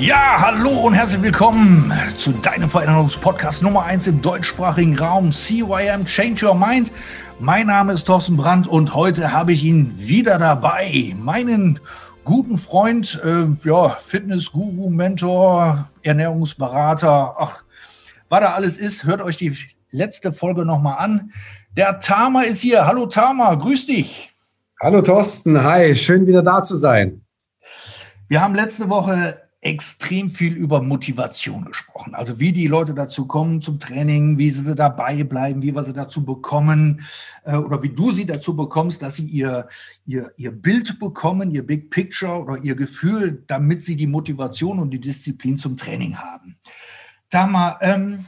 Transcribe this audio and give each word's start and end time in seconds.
Ja, 0.00 0.38
hallo 0.38 0.70
und 0.86 0.94
herzlich 0.94 1.22
willkommen 1.22 1.92
zu 2.16 2.30
deinem 2.30 2.70
Veränderungspodcast 2.70 3.64
Nummer 3.64 3.82
1 3.82 4.06
im 4.06 4.20
deutschsprachigen 4.20 4.96
Raum 4.96 5.32
CYM 5.32 6.04
Change 6.04 6.46
Your 6.46 6.54
Mind. 6.54 6.92
Mein 7.40 7.66
Name 7.66 7.94
ist 7.94 8.04
Thorsten 8.04 8.36
Brandt 8.36 8.68
und 8.68 8.94
heute 8.94 9.32
habe 9.32 9.52
ich 9.52 9.64
ihn 9.64 9.92
wieder 9.98 10.38
dabei, 10.38 11.16
meinen 11.18 11.80
guten 12.24 12.58
Freund, 12.58 13.20
äh, 13.24 13.46
ja, 13.68 13.96
Fitness-Guru, 14.00 14.88
Mentor, 14.88 15.88
Ernährungsberater, 16.02 17.34
ach, 17.36 17.64
was 18.28 18.40
da 18.40 18.54
alles 18.54 18.78
ist, 18.78 19.02
hört 19.04 19.20
euch 19.20 19.36
die 19.36 19.56
letzte 19.90 20.30
Folge 20.30 20.64
nochmal 20.64 20.98
an. 20.98 21.32
Der 21.76 21.98
Tama 21.98 22.42
ist 22.42 22.60
hier. 22.60 22.86
Hallo 22.86 23.06
Tama, 23.06 23.52
grüß 23.52 23.86
dich. 23.86 24.30
Hallo 24.80 25.02
Thorsten, 25.02 25.60
hi, 25.60 25.96
schön 25.96 26.24
wieder 26.28 26.44
da 26.44 26.62
zu 26.62 26.76
sein. 26.76 27.22
Wir 28.28 28.40
haben 28.40 28.54
letzte 28.54 28.88
Woche 28.90 29.47
extrem 29.60 30.30
viel 30.30 30.54
über 30.54 30.80
Motivation 30.80 31.64
gesprochen. 31.64 32.14
Also 32.14 32.38
wie 32.38 32.52
die 32.52 32.68
Leute 32.68 32.94
dazu 32.94 33.26
kommen 33.26 33.60
zum 33.60 33.80
Training, 33.80 34.38
wie 34.38 34.52
sie 34.52 34.74
dabei 34.74 35.24
bleiben, 35.24 35.62
wie 35.62 35.74
wir 35.74 35.82
sie 35.82 35.92
dazu 35.92 36.24
bekommen 36.24 37.02
äh, 37.44 37.56
oder 37.56 37.82
wie 37.82 37.88
du 37.88 38.12
sie 38.12 38.24
dazu 38.24 38.54
bekommst, 38.54 39.02
dass 39.02 39.16
sie 39.16 39.24
ihr, 39.24 39.68
ihr, 40.06 40.32
ihr 40.36 40.52
Bild 40.52 41.00
bekommen, 41.00 41.50
ihr 41.50 41.66
Big 41.66 41.90
Picture 41.90 42.40
oder 42.40 42.58
ihr 42.62 42.76
Gefühl, 42.76 43.42
damit 43.48 43.82
sie 43.82 43.96
die 43.96 44.06
Motivation 44.06 44.78
und 44.78 44.90
die 44.90 45.00
Disziplin 45.00 45.56
zum 45.56 45.76
Training 45.76 46.16
haben. 46.16 46.56
Tama, 47.28 47.78
ähm, 47.80 48.24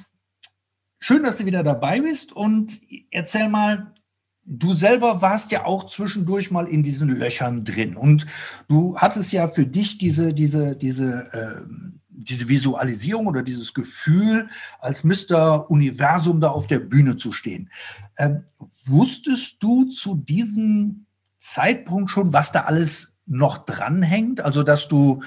schön, 0.98 1.22
dass 1.22 1.38
du 1.38 1.46
wieder 1.46 1.62
dabei 1.62 2.00
bist 2.00 2.32
und 2.32 2.80
erzähl 3.12 3.48
mal, 3.48 3.94
Du 4.44 4.72
selber 4.72 5.22
warst 5.22 5.52
ja 5.52 5.64
auch 5.64 5.84
zwischendurch 5.84 6.50
mal 6.50 6.66
in 6.66 6.82
diesen 6.82 7.08
Löchern 7.08 7.64
drin 7.64 7.96
und 7.96 8.26
du 8.68 8.96
hattest 8.96 9.32
ja 9.32 9.48
für 9.48 9.66
dich 9.66 9.98
diese, 9.98 10.32
diese, 10.34 10.74
diese, 10.76 11.32
äh, 11.32 11.64
diese 12.08 12.48
Visualisierung 12.48 13.26
oder 13.26 13.42
dieses 13.42 13.74
Gefühl, 13.74 14.48
als 14.78 15.04
Mr. 15.04 15.70
Universum 15.70 16.40
da 16.40 16.50
auf 16.50 16.66
der 16.66 16.80
Bühne 16.80 17.16
zu 17.16 17.32
stehen. 17.32 17.70
Ähm, 18.18 18.44
wusstest 18.86 19.62
du 19.62 19.84
zu 19.84 20.16
diesem 20.16 21.06
Zeitpunkt 21.38 22.10
schon, 22.10 22.32
was 22.32 22.52
da 22.52 22.62
alles 22.62 23.18
noch 23.26 23.58
dranhängt? 23.58 24.40
Also, 24.40 24.62
dass 24.62 24.88
du 24.88 25.22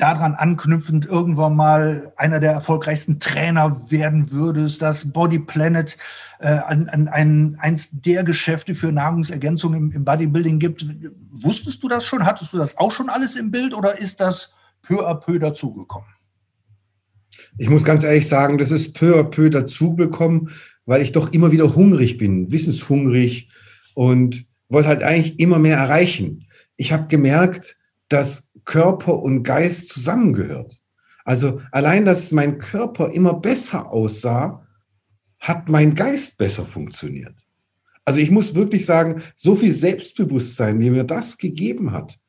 daran 0.00 0.34
anknüpfend 0.34 1.06
irgendwann 1.06 1.54
mal 1.54 2.12
einer 2.16 2.40
der 2.40 2.52
erfolgreichsten 2.52 3.20
Trainer 3.20 3.90
werden 3.90 4.30
würdest, 4.30 4.80
dass 4.82 5.12
Body 5.12 5.38
Planet 5.38 5.96
äh, 6.38 6.58
ein, 6.66 6.88
ein, 6.88 7.08
ein, 7.08 7.56
eins 7.60 7.90
der 7.92 8.24
Geschäfte 8.24 8.74
für 8.74 8.92
Nahrungsergänzung 8.92 9.74
im, 9.74 9.92
im 9.92 10.04
Bodybuilding 10.04 10.58
gibt. 10.58 10.86
Wusstest 11.30 11.82
du 11.82 11.88
das 11.88 12.06
schon? 12.06 12.24
Hattest 12.24 12.52
du 12.52 12.58
das 12.58 12.78
auch 12.78 12.92
schon 12.92 13.10
alles 13.10 13.36
im 13.36 13.50
Bild 13.50 13.74
oder 13.74 13.98
ist 13.98 14.20
das 14.20 14.54
peu 14.82 15.06
à 15.06 15.14
peu 15.14 15.38
dazugekommen? 15.38 16.08
Ich 17.58 17.68
muss 17.68 17.84
ganz 17.84 18.02
ehrlich 18.02 18.28
sagen, 18.28 18.58
das 18.58 18.70
ist 18.70 18.94
peu 18.94 19.18
à 19.18 19.24
peu 19.24 19.50
dazugekommen, 19.50 20.50
weil 20.86 21.02
ich 21.02 21.12
doch 21.12 21.32
immer 21.32 21.52
wieder 21.52 21.74
hungrig 21.74 22.16
bin, 22.16 22.50
wissenshungrig 22.50 23.48
und 23.94 24.46
wollte 24.68 24.88
halt 24.88 25.02
eigentlich 25.02 25.38
immer 25.38 25.58
mehr 25.58 25.76
erreichen. 25.76 26.46
Ich 26.76 26.92
habe 26.92 27.08
gemerkt, 27.08 27.76
dass 28.08 28.49
Körper 28.70 29.20
und 29.20 29.42
Geist 29.42 29.88
zusammengehört. 29.88 30.80
Also 31.24 31.60
allein, 31.72 32.04
dass 32.04 32.30
mein 32.30 32.58
Körper 32.58 33.10
immer 33.10 33.34
besser 33.34 33.90
aussah, 33.90 34.64
hat 35.40 35.68
mein 35.68 35.96
Geist 35.96 36.38
besser 36.38 36.64
funktioniert. 36.64 37.34
Also 38.04 38.20
ich 38.20 38.30
muss 38.30 38.54
wirklich 38.54 38.86
sagen, 38.86 39.22
so 39.34 39.56
viel 39.56 39.72
Selbstbewusstsein, 39.72 40.80
wie 40.80 40.90
mir 40.90 41.02
das 41.02 41.36
gegeben 41.36 41.90
hat, 41.90 42.20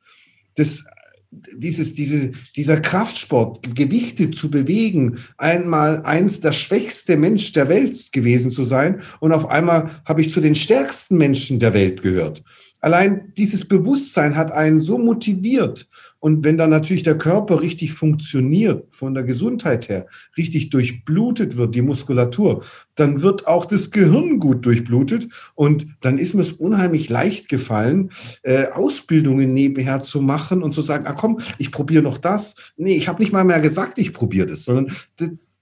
das, 0.56 0.84
dieses, 1.30 1.94
diese, 1.94 2.32
dieser 2.56 2.80
Kraftsport, 2.80 3.76
Gewichte 3.76 4.32
zu 4.32 4.50
bewegen, 4.50 5.18
einmal 5.38 6.02
eins 6.02 6.40
der 6.40 6.52
schwächste 6.52 7.16
Mensch 7.16 7.52
der 7.52 7.68
Welt 7.68 8.10
gewesen 8.10 8.50
zu 8.50 8.64
sein 8.64 9.00
und 9.20 9.30
auf 9.30 9.48
einmal 9.48 9.90
habe 10.04 10.20
ich 10.20 10.32
zu 10.32 10.40
den 10.40 10.56
stärksten 10.56 11.16
Menschen 11.18 11.60
der 11.60 11.72
Welt 11.72 12.02
gehört. 12.02 12.42
Allein 12.80 13.32
dieses 13.38 13.64
Bewusstsein 13.68 14.34
hat 14.34 14.50
einen 14.50 14.80
so 14.80 14.98
motiviert 14.98 15.88
und 16.22 16.44
wenn 16.44 16.56
dann 16.56 16.70
natürlich 16.70 17.02
der 17.02 17.18
Körper 17.18 17.60
richtig 17.62 17.94
funktioniert, 17.94 18.86
von 18.94 19.12
der 19.12 19.24
Gesundheit 19.24 19.88
her, 19.88 20.06
richtig 20.36 20.70
durchblutet 20.70 21.56
wird, 21.56 21.74
die 21.74 21.82
Muskulatur, 21.82 22.64
dann 22.94 23.22
wird 23.22 23.48
auch 23.48 23.64
das 23.64 23.90
Gehirn 23.90 24.38
gut 24.38 24.64
durchblutet. 24.64 25.26
Und 25.56 25.84
dann 26.00 26.18
ist 26.18 26.34
mir 26.34 26.42
es 26.42 26.52
unheimlich 26.52 27.08
leicht 27.08 27.48
gefallen, 27.48 28.12
äh, 28.44 28.68
Ausbildungen 28.68 29.52
nebenher 29.52 30.00
zu 30.00 30.22
machen 30.22 30.62
und 30.62 30.74
zu 30.74 30.80
sagen, 30.80 31.08
ah 31.08 31.12
komm, 31.12 31.40
ich 31.58 31.72
probiere 31.72 32.04
noch 32.04 32.18
das. 32.18 32.54
Nee, 32.76 32.94
ich 32.94 33.08
habe 33.08 33.20
nicht 33.20 33.32
mal 33.32 33.42
mehr 33.42 33.60
gesagt, 33.60 33.98
ich 33.98 34.12
probiere 34.12 34.46
das, 34.46 34.64
sondern 34.64 34.92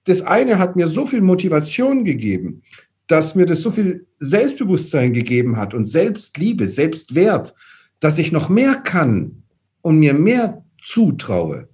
das 0.05 0.21
eine 0.21 0.59
hat 0.59 0.77
mir 0.77 0.89
so 0.89 1.07
viel 1.07 1.23
Motivation 1.23 2.05
gegeben, 2.05 2.61
dass 3.07 3.35
mir 3.35 3.47
das 3.47 3.63
so 3.63 3.71
viel 3.71 4.07
Selbstbewusstsein 4.19 5.15
gegeben 5.15 5.57
hat 5.57 5.73
und 5.73 5.87
Selbstliebe, 5.87 6.67
Selbstwert, 6.67 7.55
dass 7.99 8.19
ich 8.19 8.31
noch 8.31 8.51
mehr 8.51 8.75
kann 8.75 9.40
und 9.83 9.99
mir 9.99 10.15
mehr 10.15 10.65
zutraue. 10.83 11.69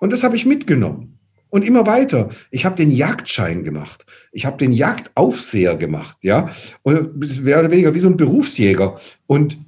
Und 0.00 0.12
das 0.12 0.22
habe 0.22 0.36
ich 0.36 0.46
mitgenommen. 0.46 1.18
Und 1.52 1.64
immer 1.64 1.84
weiter. 1.84 2.28
Ich 2.52 2.64
habe 2.64 2.76
den 2.76 2.92
Jagdschein 2.92 3.64
gemacht. 3.64 4.06
Ich 4.30 4.46
habe 4.46 4.56
den 4.56 4.72
Jagdaufseher 4.72 5.76
gemacht, 5.76 6.16
ja. 6.22 6.48
Und 6.82 7.42
mehr 7.42 7.58
oder 7.58 7.72
weniger 7.72 7.92
wie 7.92 8.00
so 8.00 8.08
ein 8.08 8.16
Berufsjäger. 8.16 9.00
Und 9.26 9.58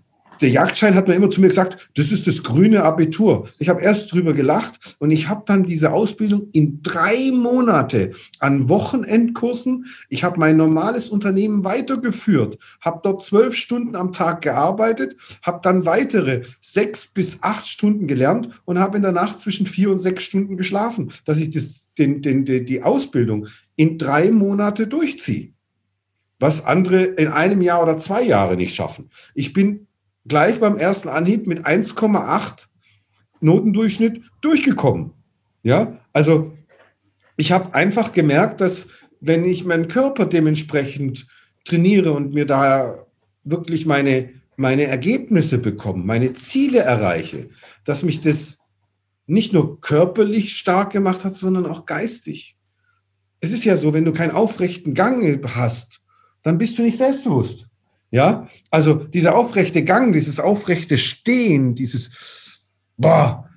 der 0.43 0.51
Jagdschein 0.51 0.95
hat 0.95 1.07
mir 1.09 1.15
immer 1.15 1.31
zu 1.31 1.41
mir 1.41 1.49
gesagt, 1.49 1.89
das 1.95 2.11
ist 2.11 2.27
das 2.27 2.43
grüne 2.43 2.83
Abitur. 2.83 3.49
Ich 3.59 3.69
habe 3.69 3.83
erst 3.83 4.13
drüber 4.13 4.33
gelacht 4.33 4.97
und 4.99 5.13
ich 5.13 5.29
habe 5.29 5.45
dann 5.47 5.63
diese 5.63 5.93
Ausbildung 5.93 6.49
in 6.53 6.83
drei 6.83 7.31
Monate 7.33 8.13
an 8.41 8.69
Wochenendkursen. 8.69 9.87
Ich 10.09 10.25
habe 10.25 10.41
mein 10.41 10.57
normales 10.57 11.09
Unternehmen 11.09 11.65
weitergeführt, 11.65 12.59
habe 12.81 13.01
dort 13.03 13.25
zwölf 13.25 13.55
Stunden 13.55 13.95
am 13.95 14.13
Tag 14.13 14.43
gearbeitet, 14.43 15.17
habe 15.43 15.61
dann 15.63 15.87
weitere 15.87 16.43
sechs 16.61 17.07
bis 17.07 17.43
acht 17.43 17.67
Stunden 17.67 18.09
gelernt 18.09 18.49
und 18.65 18.81
habe 18.81 18.97
in 18.97 19.03
der 19.05 19.13
Nacht 19.13 19.39
zwischen 19.39 19.67
vier 19.67 19.91
und 19.91 19.99
sechs 19.99 20.25
Stunden 20.25 20.57
geschlafen, 20.57 21.13
dass 21.25 21.39
ich 21.39 21.51
das, 21.51 21.91
den, 21.97 22.21
den, 22.21 22.45
die 22.45 22.83
Ausbildung 22.83 23.47
in 23.77 23.97
drei 23.97 24.31
Monate 24.33 24.87
durchziehe 24.87 25.53
was 26.43 26.65
andere 26.65 27.05
in 27.05 27.29
einem 27.29 27.63
Jahr 27.63 27.85
oder 27.85 27.99
zwei 27.99 28.21
Jahre 28.25 28.57
nicht 28.57 28.75
schaffen. 28.75 29.11
Ich 29.33 29.53
bin 29.53 29.87
gleich 30.27 30.61
beim 30.61 30.77
ersten 30.77 31.09
Anhieb 31.09 31.47
mit 31.47 31.67
1,8 31.67 32.67
Notendurchschnitt 33.41 34.23
durchgekommen. 34.41 35.13
Ja, 35.63 35.99
also 36.13 36.53
ich 37.37 37.53
habe 37.53 37.75
einfach 37.75 38.13
gemerkt, 38.13 38.61
dass 38.61 38.89
wenn 39.21 39.45
ich 39.45 39.65
meinen 39.65 39.89
Körper 39.89 40.27
dementsprechend 40.27 41.27
trainiere 41.65 42.13
und 42.13 42.35
mir 42.35 42.47
da 42.47 43.07
wirklich 43.45 43.87
meine, 43.87 44.31
meine 44.57 44.85
Ergebnisse 44.85 45.59
bekomme, 45.59 46.05
meine 46.05 46.33
Ziele 46.33 46.81
erreiche, 46.81 47.51
dass 47.85 48.03
mich 48.03 48.21
das 48.21 48.59
nicht 49.27 49.53
nur 49.53 49.81
körperlich 49.81 50.57
stark 50.57 50.91
gemacht 50.91 51.25
hat, 51.25 51.35
sondern 51.35 51.67
auch 51.67 51.87
geistig. 51.87 52.57
Es 53.41 53.53
ist 53.53 53.65
ja 53.65 53.77
so, 53.77 53.95
wenn 53.95 54.05
du 54.05 54.13
keinen 54.13 54.33
aufrechten 54.33 54.95
Gang 54.95 55.45
hast, 55.55 56.01
dann 56.43 56.59
bist 56.59 56.79
du 56.79 56.83
nicht 56.83 56.99
selbstbewusst. 56.99 57.67
Ja, 58.13 58.47
also 58.71 58.95
dieser 58.95 59.35
aufrechte 59.35 59.83
Gang, 59.85 60.13
dieses 60.13 60.39
aufrechte 60.39 60.99
Stehen, 60.99 61.75
dieses, 61.75 62.61
boah, 62.99 63.49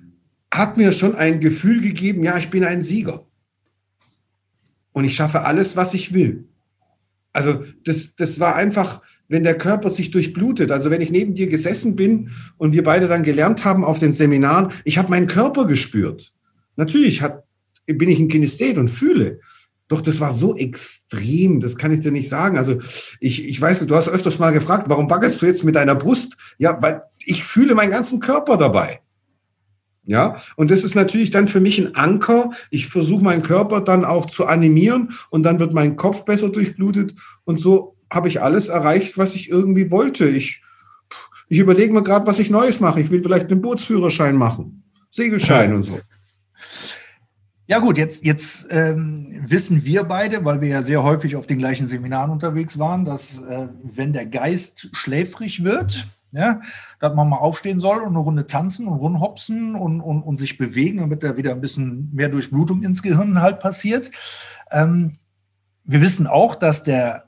hat 0.52 0.78
mir 0.78 0.92
schon 0.92 1.14
ein 1.14 1.40
Gefühl 1.40 1.82
gegeben, 1.82 2.24
ja, 2.24 2.38
ich 2.38 2.48
bin 2.48 2.64
ein 2.64 2.80
Sieger. 2.80 3.26
Und 4.92 5.04
ich 5.04 5.14
schaffe 5.14 5.42
alles, 5.42 5.76
was 5.76 5.92
ich 5.92 6.14
will. 6.14 6.48
Also 7.34 7.64
das, 7.84 8.16
das 8.16 8.40
war 8.40 8.56
einfach, 8.56 9.02
wenn 9.28 9.44
der 9.44 9.58
Körper 9.58 9.90
sich 9.90 10.10
durchblutet. 10.10 10.72
Also 10.72 10.90
wenn 10.90 11.02
ich 11.02 11.12
neben 11.12 11.34
dir 11.34 11.48
gesessen 11.48 11.94
bin 11.94 12.30
und 12.56 12.72
wir 12.72 12.82
beide 12.82 13.08
dann 13.08 13.24
gelernt 13.24 13.66
haben 13.66 13.84
auf 13.84 13.98
den 13.98 14.14
Seminaren, 14.14 14.72
ich 14.84 14.96
habe 14.96 15.10
meinen 15.10 15.26
Körper 15.26 15.66
gespürt. 15.66 16.32
Natürlich 16.76 17.20
hat, 17.20 17.44
bin 17.84 18.08
ich 18.08 18.18
ein 18.18 18.28
Kinesthet 18.28 18.78
und 18.78 18.88
fühle. 18.88 19.40
Doch 19.88 20.00
das 20.00 20.18
war 20.18 20.32
so 20.32 20.56
extrem, 20.56 21.60
das 21.60 21.76
kann 21.76 21.92
ich 21.92 22.00
dir 22.00 22.10
nicht 22.10 22.28
sagen. 22.28 22.58
Also 22.58 22.78
ich, 23.20 23.46
ich 23.46 23.60
weiß, 23.60 23.86
du 23.86 23.94
hast 23.94 24.08
öfters 24.08 24.38
mal 24.38 24.52
gefragt, 24.52 24.86
warum 24.88 25.08
wackelst 25.08 25.40
du 25.40 25.46
jetzt 25.46 25.62
mit 25.62 25.76
deiner 25.76 25.94
Brust? 25.94 26.36
Ja, 26.58 26.80
weil 26.82 27.02
ich 27.24 27.44
fühle 27.44 27.74
meinen 27.74 27.92
ganzen 27.92 28.18
Körper 28.18 28.56
dabei. 28.56 29.00
Ja, 30.02 30.36
und 30.54 30.70
das 30.70 30.84
ist 30.84 30.94
natürlich 30.94 31.30
dann 31.30 31.48
für 31.48 31.60
mich 31.60 31.78
ein 31.78 31.96
Anker. 31.96 32.52
Ich 32.70 32.86
versuche 32.86 33.24
meinen 33.24 33.42
Körper 33.42 33.80
dann 33.80 34.04
auch 34.04 34.26
zu 34.26 34.46
animieren 34.46 35.12
und 35.30 35.42
dann 35.42 35.58
wird 35.58 35.74
mein 35.74 35.96
Kopf 35.96 36.24
besser 36.24 36.48
durchblutet 36.48 37.14
und 37.44 37.60
so 37.60 37.96
habe 38.08 38.28
ich 38.28 38.40
alles 38.40 38.68
erreicht, 38.68 39.18
was 39.18 39.34
ich 39.34 39.48
irgendwie 39.48 39.90
wollte. 39.90 40.28
Ich, 40.28 40.62
ich 41.48 41.58
überlege 41.58 41.92
mir 41.92 42.04
gerade, 42.04 42.26
was 42.26 42.38
ich 42.38 42.50
Neues 42.50 42.78
mache. 42.78 43.00
Ich 43.00 43.10
will 43.10 43.20
vielleicht 43.20 43.50
einen 43.50 43.62
Bootsführerschein 43.62 44.36
machen, 44.36 44.84
Segelschein 45.10 45.74
und 45.74 45.82
so. 45.82 46.00
Ja 47.68 47.80
gut, 47.80 47.98
jetzt, 47.98 48.24
jetzt 48.24 48.68
ähm, 48.70 49.40
wissen 49.44 49.84
wir 49.84 50.04
beide, 50.04 50.44
weil 50.44 50.60
wir 50.60 50.68
ja 50.68 50.82
sehr 50.82 51.02
häufig 51.02 51.34
auf 51.34 51.48
den 51.48 51.58
gleichen 51.58 51.88
Seminaren 51.88 52.30
unterwegs 52.30 52.78
waren, 52.78 53.04
dass 53.04 53.38
äh, 53.38 53.68
wenn 53.82 54.12
der 54.12 54.26
Geist 54.26 54.88
schläfrig 54.92 55.64
wird, 55.64 56.06
ja, 56.30 56.60
dass 57.00 57.14
man 57.14 57.28
mal 57.28 57.38
aufstehen 57.38 57.80
soll 57.80 57.98
und 57.98 58.10
eine 58.10 58.18
Runde 58.18 58.46
tanzen 58.46 58.86
und 58.86 58.98
rumhopsen 58.98 59.74
und, 59.74 60.00
und, 60.00 60.22
und 60.22 60.36
sich 60.36 60.58
bewegen, 60.58 60.98
damit 60.98 61.24
da 61.24 61.36
wieder 61.36 61.52
ein 61.52 61.60
bisschen 61.60 62.08
mehr 62.14 62.28
Durchblutung 62.28 62.84
ins 62.84 63.02
Gehirn 63.02 63.42
halt 63.42 63.58
passiert. 63.58 64.12
Ähm, 64.70 65.12
wir 65.82 66.00
wissen 66.00 66.28
auch, 66.28 66.54
dass 66.54 66.84
der 66.84 67.25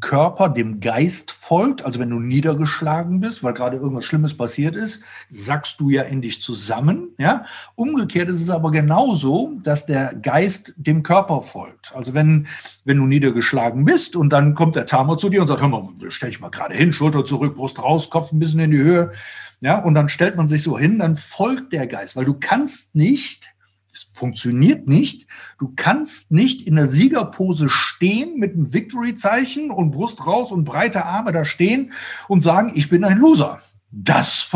Körper 0.00 0.48
dem 0.48 0.80
Geist 0.80 1.32
folgt. 1.32 1.84
Also 1.84 1.98
wenn 1.98 2.10
du 2.10 2.18
niedergeschlagen 2.18 3.20
bist, 3.20 3.42
weil 3.42 3.52
gerade 3.52 3.76
irgendwas 3.76 4.04
Schlimmes 4.04 4.36
passiert 4.36 4.76
ist, 4.76 5.00
sackst 5.28 5.80
du 5.80 5.90
ja 5.90 6.02
in 6.02 6.22
dich 6.22 6.40
zusammen. 6.40 7.10
Ja? 7.18 7.44
Umgekehrt 7.74 8.28
ist 8.28 8.40
es 8.40 8.50
aber 8.50 8.70
genauso, 8.70 9.52
dass 9.62 9.86
der 9.86 10.14
Geist 10.14 10.74
dem 10.76 11.02
Körper 11.02 11.42
folgt. 11.42 11.92
Also 11.94 12.14
wenn, 12.14 12.46
wenn 12.84 12.98
du 12.98 13.04
niedergeschlagen 13.04 13.84
bist 13.84 14.16
und 14.16 14.30
dann 14.30 14.54
kommt 14.54 14.76
der 14.76 14.86
Tama 14.86 15.18
zu 15.18 15.28
dir 15.28 15.42
und 15.42 15.48
sagt, 15.48 15.60
hör 15.60 15.68
mal, 15.68 15.88
stell 16.08 16.30
dich 16.30 16.40
mal 16.40 16.50
gerade 16.50 16.74
hin, 16.74 16.92
Schulter 16.92 17.24
zurück, 17.24 17.56
Brust 17.56 17.82
raus, 17.82 18.10
Kopf 18.10 18.32
ein 18.32 18.38
bisschen 18.38 18.60
in 18.60 18.70
die 18.70 18.78
Höhe. 18.78 19.12
Ja, 19.60 19.78
und 19.82 19.94
dann 19.94 20.08
stellt 20.08 20.36
man 20.36 20.48
sich 20.48 20.62
so 20.62 20.78
hin, 20.78 20.98
dann 20.98 21.16
folgt 21.16 21.72
der 21.72 21.86
Geist, 21.86 22.14
weil 22.16 22.26
du 22.26 22.34
kannst 22.34 22.94
nicht 22.94 23.55
es 23.96 24.10
funktioniert 24.12 24.86
nicht. 24.86 25.26
Du 25.58 25.72
kannst 25.74 26.30
nicht 26.30 26.66
in 26.66 26.76
der 26.76 26.86
Siegerpose 26.86 27.70
stehen 27.70 28.38
mit 28.38 28.52
einem 28.52 28.72
Victory-Zeichen 28.72 29.70
und 29.70 29.90
Brust 29.90 30.26
raus 30.26 30.52
und 30.52 30.64
breite 30.64 31.06
Arme 31.06 31.32
da 31.32 31.44
stehen 31.44 31.92
und 32.28 32.42
sagen, 32.42 32.72
ich 32.74 32.90
bin 32.90 33.04
ein 33.04 33.18
Loser. 33.18 33.58
Das, 33.90 34.50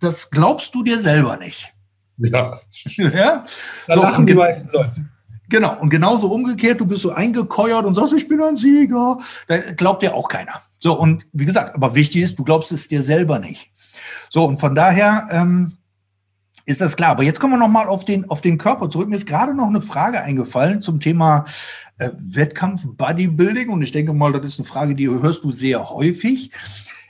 das 0.00 0.30
glaubst 0.30 0.74
du 0.74 0.84
dir 0.84 1.00
selber 1.00 1.36
nicht. 1.36 1.74
Ja. 2.18 2.56
ja? 2.84 3.44
Da 3.88 3.94
so, 3.94 4.02
lachen 4.02 4.26
die 4.26 4.34
meisten 4.34 4.70
Leute. 4.72 5.08
Genau, 5.48 5.78
und 5.80 5.90
genauso 5.90 6.28
umgekehrt, 6.28 6.80
du 6.80 6.86
bist 6.86 7.02
so 7.02 7.12
eingekeuert 7.12 7.84
und 7.84 7.94
sagst, 7.94 8.12
ich 8.12 8.28
bin 8.28 8.40
ein 8.42 8.56
Sieger. 8.56 9.18
Da 9.48 9.58
glaubt 9.58 10.02
dir 10.02 10.14
auch 10.14 10.28
keiner. 10.28 10.60
So, 10.78 10.98
und 10.98 11.26
wie 11.32 11.44
gesagt, 11.44 11.74
aber 11.74 11.94
wichtig 11.94 12.22
ist, 12.22 12.38
du 12.38 12.44
glaubst 12.44 12.72
es 12.72 12.88
dir 12.88 13.02
selber 13.02 13.38
nicht. 13.38 13.70
So, 14.30 14.44
und 14.44 14.58
von 14.58 14.74
daher, 14.74 15.28
ähm, 15.30 15.72
ist 16.66 16.80
das 16.80 16.96
klar. 16.96 17.10
Aber 17.10 17.22
jetzt 17.22 17.40
kommen 17.40 17.54
wir 17.54 17.58
nochmal 17.58 17.86
auf 17.86 18.04
den, 18.04 18.28
auf 18.28 18.40
den 18.40 18.58
Körper 18.58 18.90
zurück. 18.90 19.08
Mir 19.08 19.16
ist 19.16 19.26
gerade 19.26 19.54
noch 19.54 19.68
eine 19.68 19.80
Frage 19.80 20.20
eingefallen 20.20 20.82
zum 20.82 21.00
Thema 21.00 21.44
äh, 21.98 22.10
Wettkampf 22.18 22.86
Bodybuilding. 22.86 23.70
Und 23.70 23.82
ich 23.82 23.92
denke 23.92 24.12
mal, 24.12 24.32
das 24.32 24.44
ist 24.44 24.58
eine 24.58 24.68
Frage, 24.68 24.94
die 24.96 25.08
hörst 25.08 25.44
du 25.44 25.50
sehr 25.50 25.88
häufig. 25.90 26.50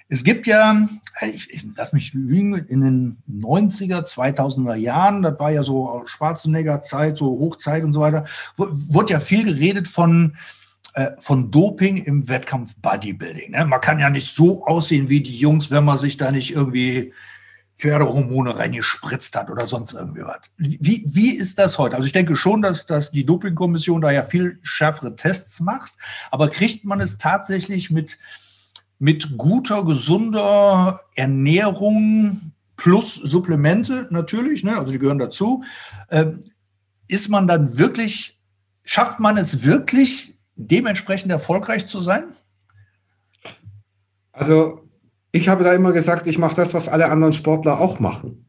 Es 0.09 0.23
gibt 0.23 0.47
ja, 0.47 0.87
ich, 1.33 1.51
ich 1.51 1.65
lass 1.75 1.93
mich 1.93 2.13
lügen, 2.15 2.55
in 2.55 2.81
den 2.83 3.17
90er, 3.29 4.07
2000er 4.07 4.77
Jahren, 4.77 5.23
das 5.23 5.39
war 5.41 5.51
ja 5.51 5.65
so 5.65 6.05
Schwarzenegger-Zeit, 6.07 7.17
so 7.17 7.27
Hochzeit 7.27 7.83
und 7.83 7.93
so 7.93 8.01
weiter, 8.01 8.25
wurde 8.57 9.15
ja 9.15 9.21
viel 9.21 9.45
geredet 9.45 9.89
von, 9.89 10.37
äh, 10.95 11.11
von 11.19 11.51
Doping 11.51 11.97
im 11.97 12.29
Wettkampf 12.29 12.77
Bodybuilding. 12.77 13.51
Ne? 13.51 13.67
Man 13.67 13.81
kann 13.81 13.99
ja 13.99 14.11
nicht 14.11 14.33
so 14.33 14.65
aussehen 14.65 15.09
wie 15.09 15.23
die 15.23 15.39
Jungs, 15.39 15.73
wenn 15.73 15.85
man 15.85 15.99
sich 15.99 16.19
da 16.19 16.31
nicht 16.31 16.53
irgendwie 16.53 17.13
Pferdehormone 17.77 18.59
reingespritzt 18.59 19.37
hat 19.37 19.51
oder 19.51 19.67
sonst 19.67 19.93
irgendwie 19.93 20.23
was. 20.23 20.41
Wie, 20.57 21.05
wie 21.07 21.35
ist 21.35 21.59
das 21.59 21.79
heute? 21.79 21.97
Also 21.97 22.07
ich 22.07 22.13
denke 22.13 22.35
schon, 22.35 22.63
dass, 22.63 22.87
dass 22.87 23.11
die 23.11 23.27
Dopingkommission 23.27 24.01
da 24.01 24.11
ja 24.11 24.23
viel 24.23 24.59
schärfere 24.63 25.15
Tests 25.15 25.61
macht, 25.61 25.97
aber 26.31 26.49
kriegt 26.49 26.85
man 26.85 27.01
es 27.01 27.19
tatsächlich 27.19 27.91
mit, 27.91 28.19
mit 28.99 29.37
guter, 29.37 29.85
gesunder 29.85 31.01
Ernährung 31.15 32.53
plus 32.77 33.17
Supplemente 33.17 34.07
natürlich, 34.11 34.65
ne, 34.65 34.79
also 34.79 34.93
die 34.93 34.99
gehören 34.99 35.19
dazu, 35.19 35.63
ähm, 36.11 36.45
ist 37.09 37.29
man 37.29 37.47
dann 37.47 37.79
wirklich, 37.79 38.39
schafft 38.85 39.21
man 39.21 39.37
es 39.37 39.65
wirklich, 39.65 40.35
dementsprechend 40.57 41.31
erfolgreich 41.31 41.87
zu 41.87 42.01
sein? 42.01 42.25
Also 44.33 44.86
ich 45.37 45.49
habe 45.49 45.65
da 45.65 45.75
immer 45.75 45.93
gesagt, 45.93 46.27
ich 46.27 46.39
mache 46.39 46.57
das, 46.57 46.73
was 46.73 46.89
alle 46.89 47.11
anderen 47.11 47.35
Sportler 47.35 47.79
auch 47.79 48.01
machen. 48.01 48.47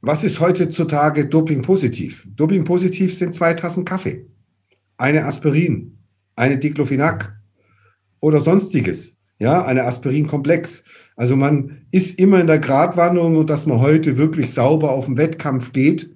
Was 0.00 0.24
ist 0.24 0.40
heutzutage 0.40 1.26
Doping-positiv? 1.26 2.26
Doping-positiv 2.34 3.16
sind 3.16 3.32
zwei 3.32 3.54
Tassen 3.54 3.84
Kaffee, 3.84 4.26
eine 4.96 5.24
Aspirin, 5.24 5.98
eine 6.34 6.58
Diclofenac 6.58 7.32
oder 8.20 8.40
sonstiges. 8.40 9.16
Ja, 9.38 9.64
eine 9.64 9.84
Aspirin-Komplex. 9.84 10.84
Also 11.16 11.36
man 11.36 11.86
ist 11.90 12.18
immer 12.18 12.40
in 12.40 12.46
der 12.46 12.58
Gratwanderung 12.58 13.46
dass 13.46 13.66
man 13.66 13.80
heute 13.80 14.16
wirklich 14.16 14.52
sauber 14.52 14.90
auf 14.90 15.06
den 15.06 15.16
Wettkampf 15.16 15.72
geht. 15.72 16.10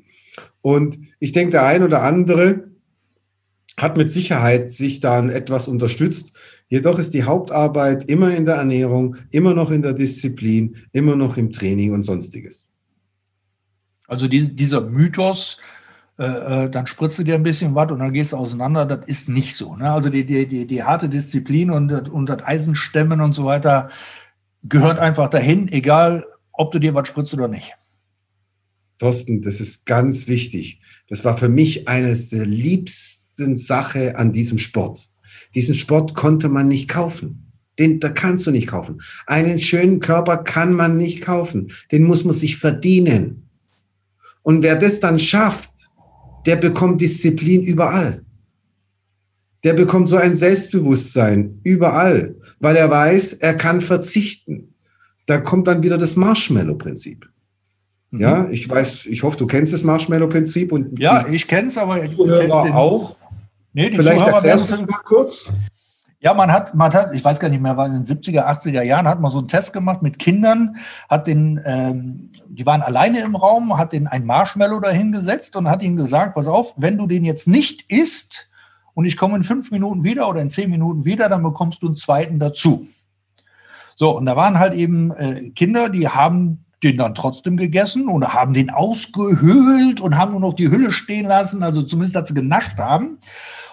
Und 0.61 0.99
ich 1.21 1.33
denke, 1.33 1.53
der 1.53 1.67
ein 1.67 1.83
oder 1.83 2.03
andere 2.03 2.69
hat 3.79 3.97
mit 3.97 4.11
Sicherheit 4.11 4.71
sich 4.71 5.01
dann 5.01 5.31
etwas 5.31 5.69
unterstützt. 5.69 6.33
Jedoch 6.69 6.99
ist 6.99 7.15
die 7.15 7.25
Hauptarbeit 7.25 8.05
immer 8.05 8.35
in 8.35 8.45
der 8.45 8.57
Ernährung, 8.57 9.17
immer 9.31 9.55
noch 9.55 9.71
in 9.71 9.83
der 9.83 9.95
Disziplin, 9.95 10.77
immer 10.93 11.17
noch 11.17 11.37
im 11.37 11.53
Training 11.53 11.93
und 11.93 12.05
sonstiges. 12.05 12.67
Also 14.07 14.29
die, 14.29 14.55
dieser 14.55 14.83
Mythos, 14.83 15.59
äh, 16.19 16.65
äh 16.65 16.71
dann 16.71 16.87
spritzt 16.87 17.19
du 17.19 17.23
dir 17.23 17.37
ein 17.37 17.43
bisschen 17.43 17.75
was 17.75 17.91
und 17.91 18.01
dann 18.01 18.13
gehst 18.13 18.33
du 18.33 18.37
auseinander, 18.37 18.85
das 18.85 19.07
ist 19.07 19.29
nicht 19.29 19.55
so. 19.55 19.77
Ne? 19.77 19.91
Also 19.91 20.11
die, 20.11 20.25
die, 20.25 20.47
die, 20.47 20.67
die 20.67 20.83
harte 20.83 21.09
Disziplin 21.09 21.71
und, 21.71 22.09
und 22.11 22.27
das 22.29 22.43
Eisenstemmen 22.45 23.21
und 23.21 23.35
so 23.35 23.45
weiter 23.45 23.89
gehört 24.63 24.99
einfach 24.99 25.29
dahin, 25.29 25.69
egal 25.69 26.27
ob 26.53 26.73
du 26.73 26.79
dir 26.79 26.95
was 26.95 27.09
spritzt 27.09 27.33
oder 27.33 27.49
nicht. 27.49 27.75
Thorsten, 28.99 29.43
das 29.43 29.61
ist 29.61 29.87
ganz 29.87 30.27
wichtig. 30.27 30.81
Das 31.09 31.25
war 31.25 31.39
für 31.39 31.49
mich 31.49 31.89
eines 31.89 32.31
der 32.31 32.45
liebsten 32.45 33.19
liebsten 33.39 33.57
Sache 33.57 34.17
an 34.17 34.33
diesem 34.33 34.59
Sport. 34.59 35.11
Diesen 35.55 35.75
Sport 35.75 36.15
konnte 36.15 36.49
man 36.49 36.69
nicht 36.69 36.89
kaufen. 36.89 37.53
Den, 37.79 38.01
da 38.01 38.09
kannst 38.09 38.47
du 38.47 38.51
nicht 38.51 38.67
kaufen. 38.67 39.01
Einen 39.27 39.61
schönen 39.61 40.01
Körper 40.01 40.39
kann 40.39 40.73
man 40.73 40.97
nicht 40.97 41.21
kaufen. 41.21 41.71
Den 41.93 42.05
muss 42.05 42.25
man 42.25 42.35
sich 42.35 42.57
verdienen. 42.57 43.49
Und 44.43 44.63
wer 44.63 44.77
das 44.77 45.01
dann 45.01 45.19
schafft, 45.19 45.71
der 46.47 46.57
bekommt 46.57 47.01
Disziplin 47.01 47.63
überall. 47.63 48.25
Der 49.65 49.75
bekommt 49.75 50.09
so 50.09 50.17
ein 50.17 50.35
Selbstbewusstsein 50.35 51.61
überall, 51.63 52.37
weil 52.59 52.77
er 52.77 52.91
weiß, 52.91 53.35
er 53.35 53.55
kann 53.55 53.81
verzichten. 53.81 54.75
Da 55.27 55.39
kommt 55.39 55.69
dann 55.69 55.83
wieder 55.83 55.99
das 55.99 56.17
Marshmallow-Prinzip. 56.17 57.29
Mhm. 58.11 58.21
Ja, 58.21 58.49
ich 58.49 58.69
weiß, 58.69 59.07
ich 59.07 59.23
hoffe, 59.23 59.37
du 59.37 59.47
kennst 59.47 59.73
das 59.73 59.85
Marshmallow-Prinzip 59.85 60.73
und 60.73 60.99
ja, 60.99 61.27
ich 61.29 61.47
kenne 61.47 61.69
es, 61.69 61.77
aber 61.77 62.03
ich 62.03 62.19
auch. 62.19 63.18
Nee, 63.79 63.91
die 63.91 63.97
Vielleicht 63.97 64.27
erklärst 64.27 64.71
du 64.71 64.75
es 64.75 64.81
mal 64.81 64.99
kurz. 65.05 65.53
Ja, 66.19 66.35
man 66.35 66.51
hat, 66.51 66.75
man 66.75 66.93
hat, 66.93 67.15
ich 67.15 67.25
weiß 67.25 67.39
gar 67.39 67.49
nicht 67.49 67.63
mehr, 67.63 67.77
weil 67.77 67.95
in 67.95 68.03
den 68.03 68.05
70er, 68.05 68.45
80er 68.45 68.83
Jahren 68.83 69.07
hat 69.07 69.21
man 69.21 69.31
so 69.31 69.39
einen 69.39 69.47
Test 69.47 69.73
gemacht 69.73 70.03
mit 70.03 70.19
Kindern, 70.19 70.75
hat 71.09 71.29
den, 71.29 71.61
ähm, 71.65 72.33
die 72.49 72.67
waren 72.67 72.83
alleine 72.83 73.21
im 73.21 73.37
Raum, 73.37 73.79
hat 73.79 73.93
den 73.93 74.09
ein 74.09 74.27
Marshmallow 74.27 74.81
dahingesetzt 74.81 75.55
und 75.55 75.71
hat 75.71 75.85
ihnen 75.85 75.95
gesagt, 75.95 76.35
pass 76.35 76.49
auf, 76.49 76.75
wenn 76.77 76.99
du 76.99 77.07
den 77.07 77.25
jetzt 77.25 77.47
nicht 77.47 77.85
isst 77.89 78.51
und 78.95 79.05
ich 79.05 79.17
komme 79.17 79.37
in 79.37 79.45
fünf 79.45 79.71
Minuten 79.71 80.03
wieder 80.03 80.29
oder 80.29 80.41
in 80.41 80.51
zehn 80.51 80.71
Minuten 80.71 81.05
wieder, 81.05 81.29
dann 81.29 81.45
bekommst 81.45 81.81
du 81.81 81.87
einen 81.87 81.95
zweiten 81.95 82.41
dazu. 82.41 82.85
So, 83.95 84.17
und 84.17 84.27
da 84.27 84.35
waren 84.35 84.59
halt 84.59 84.75
eben 84.75 85.13
äh, 85.13 85.51
Kinder, 85.51 85.89
die 85.89 86.09
haben 86.09 86.65
den 86.83 86.97
dann 86.97 87.15
trotzdem 87.15 87.57
gegessen 87.57 88.09
und 88.09 88.33
haben 88.35 88.55
den 88.55 88.71
ausgehöhlt 88.71 90.01
und 90.01 90.17
haben 90.17 90.33
nur 90.33 90.41
noch 90.41 90.55
die 90.55 90.71
Hülle 90.71 90.93
stehen 90.93 91.27
lassen, 91.27 91.63
also 91.63 91.83
zumindest, 91.83 92.17
dass 92.17 92.29
sie 92.29 92.35
genascht 92.35 92.79
haben. 92.79 93.19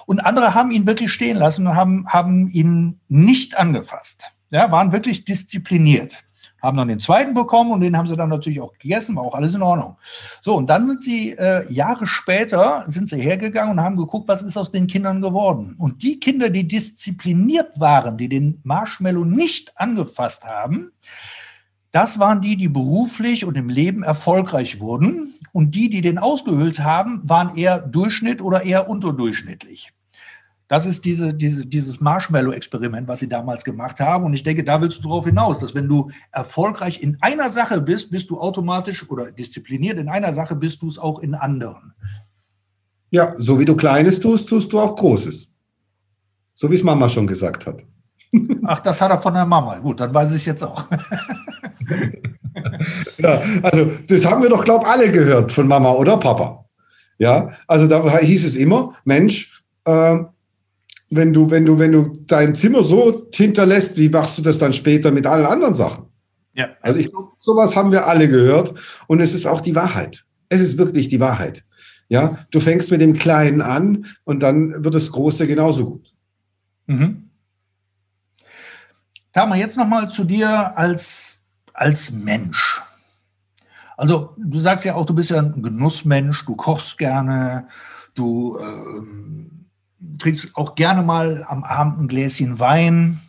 Und 0.05 0.19
andere 0.19 0.53
haben 0.53 0.71
ihn 0.71 0.87
wirklich 0.87 1.11
stehen 1.11 1.37
lassen 1.37 1.67
und 1.67 1.75
haben, 1.75 2.07
haben 2.07 2.47
ihn 2.49 2.99
nicht 3.07 3.57
angefasst. 3.57 4.31
Ja, 4.51 4.71
waren 4.71 4.91
wirklich 4.91 5.25
diszipliniert. 5.25 6.23
Haben 6.61 6.77
dann 6.77 6.87
den 6.87 6.99
zweiten 6.99 7.33
bekommen 7.33 7.71
und 7.71 7.81
den 7.81 7.95
haben 7.95 8.07
sie 8.07 8.15
dann 8.15 8.29
natürlich 8.29 8.59
auch 8.59 8.73
gegessen, 8.79 9.15
war 9.15 9.23
auch 9.23 9.35
alles 9.35 9.53
in 9.53 9.61
Ordnung. 9.61 9.97
So, 10.41 10.55
und 10.55 10.67
dann 10.67 10.87
sind 10.87 11.03
sie 11.03 11.31
äh, 11.31 11.71
Jahre 11.71 12.07
später, 12.07 12.83
sind 12.87 13.07
sie 13.07 13.21
hergegangen 13.21 13.77
und 13.77 13.83
haben 13.83 13.97
geguckt, 13.97 14.27
was 14.27 14.41
ist 14.41 14.57
aus 14.57 14.71
den 14.71 14.87
Kindern 14.87 15.21
geworden. 15.21 15.75
Und 15.77 16.01
die 16.01 16.19
Kinder, 16.19 16.49
die 16.49 16.67
diszipliniert 16.67 17.79
waren, 17.79 18.17
die 18.17 18.29
den 18.29 18.61
Marshmallow 18.63 19.25
nicht 19.25 19.79
angefasst 19.79 20.45
haben, 20.45 20.91
das 21.91 22.19
waren 22.19 22.41
die, 22.41 22.57
die 22.57 22.67
beruflich 22.67 23.45
und 23.45 23.55
im 23.55 23.69
Leben 23.69 24.03
erfolgreich 24.03 24.81
wurden. 24.81 25.33
Und 25.53 25.75
die, 25.75 25.89
die 25.89 26.01
den 26.01 26.17
ausgehöhlt 26.17 26.79
haben, 26.79 27.21
waren 27.23 27.55
eher 27.55 27.79
Durchschnitt 27.79 28.41
oder 28.41 28.63
eher 28.63 28.89
unterdurchschnittlich. 28.89 29.93
Das 30.67 30.87
ist 30.87 31.05
diese, 31.05 31.33
diese, 31.33 31.65
dieses 31.65 31.99
Marshmallow-Experiment, 31.99 33.07
was 33.07 33.19
sie 33.19 33.29
damals 33.29 33.63
gemacht 33.63 33.99
haben. 33.99 34.25
Und 34.25 34.33
ich 34.33 34.41
denke, 34.41 34.63
da 34.63 34.81
willst 34.81 34.97
du 34.97 35.03
darauf 35.03 35.25
hinaus, 35.25 35.59
dass 35.59 35.75
wenn 35.75 35.87
du 35.87 36.09
erfolgreich 36.31 37.03
in 37.03 37.17
einer 37.21 37.51
Sache 37.51 37.81
bist, 37.81 38.09
bist 38.09 38.31
du 38.31 38.39
automatisch 38.39 39.07
oder 39.09 39.31
diszipliniert 39.31 39.99
in 39.99 40.09
einer 40.09 40.33
Sache, 40.33 40.55
bist 40.55 40.81
du 40.81 40.87
es 40.87 40.97
auch 40.97 41.19
in 41.19 41.35
anderen. 41.35 41.93
Ja, 43.11 43.35
so 43.37 43.59
wie 43.59 43.65
du 43.65 43.75
Kleines 43.75 44.19
tust, 44.19 44.49
tust 44.49 44.73
du 44.73 44.79
auch 44.79 44.95
Großes. 44.95 45.47
So 46.55 46.71
wie 46.71 46.75
es 46.75 46.83
Mama 46.83 47.09
schon 47.09 47.27
gesagt 47.27 47.67
hat. 47.67 47.83
Ach, 48.63 48.79
das 48.79 48.99
hat 49.01 49.11
er 49.11 49.21
von 49.21 49.35
der 49.35 49.45
Mama. 49.45 49.77
Gut, 49.77 49.99
dann 49.99 50.13
weiß 50.13 50.31
ich 50.31 50.37
es 50.37 50.45
jetzt 50.45 50.63
auch. 50.63 50.85
ja, 53.17 53.41
also 53.61 53.91
das 54.07 54.25
haben 54.25 54.41
wir 54.41 54.49
doch, 54.49 54.63
glaube 54.63 54.85
ich, 54.85 54.91
alle 54.91 55.11
gehört 55.11 55.51
von 55.51 55.67
Mama 55.67 55.91
oder 55.91 56.17
Papa. 56.17 56.65
Ja, 57.17 57.51
also 57.67 57.87
da 57.87 58.17
hieß 58.17 58.45
es 58.45 58.55
immer, 58.55 58.93
Mensch, 59.05 59.63
äh, 59.85 60.19
wenn 61.15 61.33
du, 61.33 61.51
wenn 61.51 61.65
du, 61.65 61.79
wenn 61.79 61.91
du 61.91 62.23
dein 62.27 62.55
Zimmer 62.55 62.83
so 62.83 63.27
hinterlässt, 63.33 63.97
wie 63.97 64.09
machst 64.09 64.37
du 64.37 64.41
das 64.41 64.57
dann 64.57 64.73
später 64.73 65.11
mit 65.11 65.27
allen 65.27 65.45
anderen 65.45 65.73
Sachen? 65.73 66.05
Ja. 66.53 66.69
Also 66.81 66.99
ich 66.99 67.11
glaube, 67.11 67.31
sowas 67.39 67.75
haben 67.75 67.91
wir 67.91 68.07
alle 68.07 68.27
gehört 68.27 68.73
und 69.07 69.19
es 69.19 69.33
ist 69.33 69.45
auch 69.45 69.61
die 69.61 69.75
Wahrheit. 69.75 70.25
Es 70.49 70.61
ist 70.61 70.77
wirklich 70.77 71.09
die 71.09 71.19
Wahrheit. 71.19 71.65
Ja, 72.07 72.37
du 72.51 72.59
fängst 72.59 72.91
mit 72.91 73.01
dem 73.01 73.13
Kleinen 73.13 73.61
an 73.61 74.05
und 74.23 74.41
dann 74.41 74.83
wird 74.83 74.93
das 74.93 75.11
Große 75.11 75.47
genauso 75.47 75.85
gut. 75.85 76.13
Mhm. 76.85 77.29
Tama, 79.33 79.55
jetzt 79.55 79.75
nochmal 79.75 80.09
zu 80.09 80.23
dir 80.23 80.77
als, 80.77 81.43
als 81.73 82.11
Mensch. 82.11 82.81
Also 83.97 84.35
du 84.37 84.59
sagst 84.59 84.85
ja 84.85 84.95
auch, 84.95 85.05
du 85.05 85.13
bist 85.13 85.31
ja 85.31 85.39
ein 85.39 85.63
Genussmensch, 85.63 86.45
du 86.45 86.55
kochst 86.55 86.97
gerne, 86.97 87.67
du 88.13 88.57
äh, 88.59 89.64
trinkst 90.17 90.55
auch 90.55 90.75
gerne 90.75 91.03
mal 91.03 91.45
am 91.47 91.63
Abend 91.63 91.99
ein 91.99 92.07
Gläschen 92.07 92.59
Wein. 92.59 93.19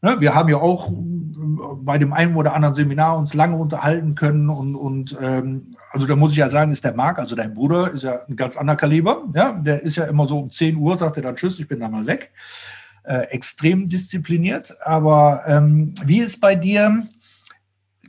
Ne, 0.00 0.16
wir 0.20 0.34
haben 0.34 0.48
ja 0.48 0.56
auch 0.56 0.90
bei 0.92 1.98
dem 1.98 2.12
einen 2.12 2.34
oder 2.34 2.54
anderen 2.54 2.74
Seminar 2.74 3.16
uns 3.16 3.34
lange 3.34 3.56
unterhalten 3.56 4.14
können 4.14 4.50
und, 4.50 4.74
und 4.74 5.16
ähm, 5.20 5.76
also 5.92 6.06
da 6.06 6.16
muss 6.16 6.32
ich 6.32 6.38
ja 6.38 6.48
sagen, 6.48 6.72
ist 6.72 6.84
der 6.84 6.94
Marc, 6.94 7.18
also 7.18 7.36
dein 7.36 7.52
Bruder, 7.52 7.92
ist 7.92 8.04
ja 8.04 8.20
ein 8.26 8.34
ganz 8.34 8.56
anderer 8.56 8.76
Kaliber. 8.76 9.24
Ja, 9.34 9.52
der 9.52 9.82
ist 9.82 9.96
ja 9.96 10.04
immer 10.04 10.26
so 10.26 10.38
um 10.38 10.50
10 10.50 10.76
Uhr, 10.76 10.96
sagt 10.96 11.18
er 11.18 11.22
dann 11.22 11.36
Tschüss, 11.36 11.60
ich 11.60 11.68
bin 11.68 11.80
dann 11.80 11.92
mal 11.92 12.06
weg. 12.06 12.32
Äh, 13.04 13.26
extrem 13.30 13.88
diszipliniert. 13.88 14.74
Aber 14.84 15.42
ähm, 15.46 15.94
wie 16.04 16.18
ist 16.18 16.40
bei 16.40 16.54
dir? 16.54 17.02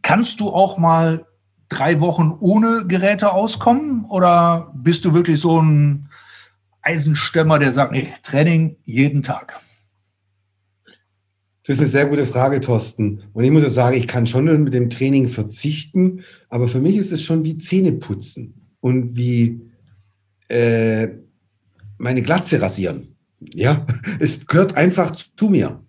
Kannst 0.01 0.39
du 0.39 0.50
auch 0.50 0.77
mal 0.77 1.25
drei 1.67 2.00
Wochen 2.00 2.35
ohne 2.39 2.85
Geräte 2.88 3.33
auskommen? 3.33 4.05
Oder 4.05 4.71
bist 4.73 5.03
du 5.03 5.13
wirklich 5.13 5.39
so 5.39 5.62
ein 5.62 6.09
Eisenstämmer, 6.83 7.59
der 7.59 7.73
sagt, 7.73 7.93
nee, 7.93 8.13
Training 8.21 8.77
jeden 8.85 9.23
Tag? 9.23 9.59
Das 11.65 11.77
ist 11.77 11.81
eine 11.81 11.89
sehr 11.89 12.05
gute 12.07 12.27
Frage, 12.27 12.59
Thorsten. 12.59 13.23
Und 13.31 13.43
ich 13.45 13.51
muss 13.51 13.63
auch 13.63 13.69
sagen, 13.69 13.97
ich 13.97 14.07
kann 14.07 14.27
schon 14.27 14.45
mit 14.63 14.73
dem 14.73 14.89
Training 14.89 15.29
verzichten, 15.29 16.23
aber 16.49 16.67
für 16.67 16.79
mich 16.79 16.97
ist 16.97 17.13
es 17.13 17.23
schon 17.23 17.45
wie 17.45 17.55
Zähneputzen 17.55 18.75
und 18.81 19.15
wie 19.15 19.61
äh, 20.49 21.07
meine 21.97 22.21
Glatze 22.21 22.61
rasieren. 22.61 23.15
Ja, 23.53 23.87
es 24.19 24.45
gehört 24.45 24.75
einfach 24.75 25.11
zu 25.11 25.49
mir. 25.49 25.81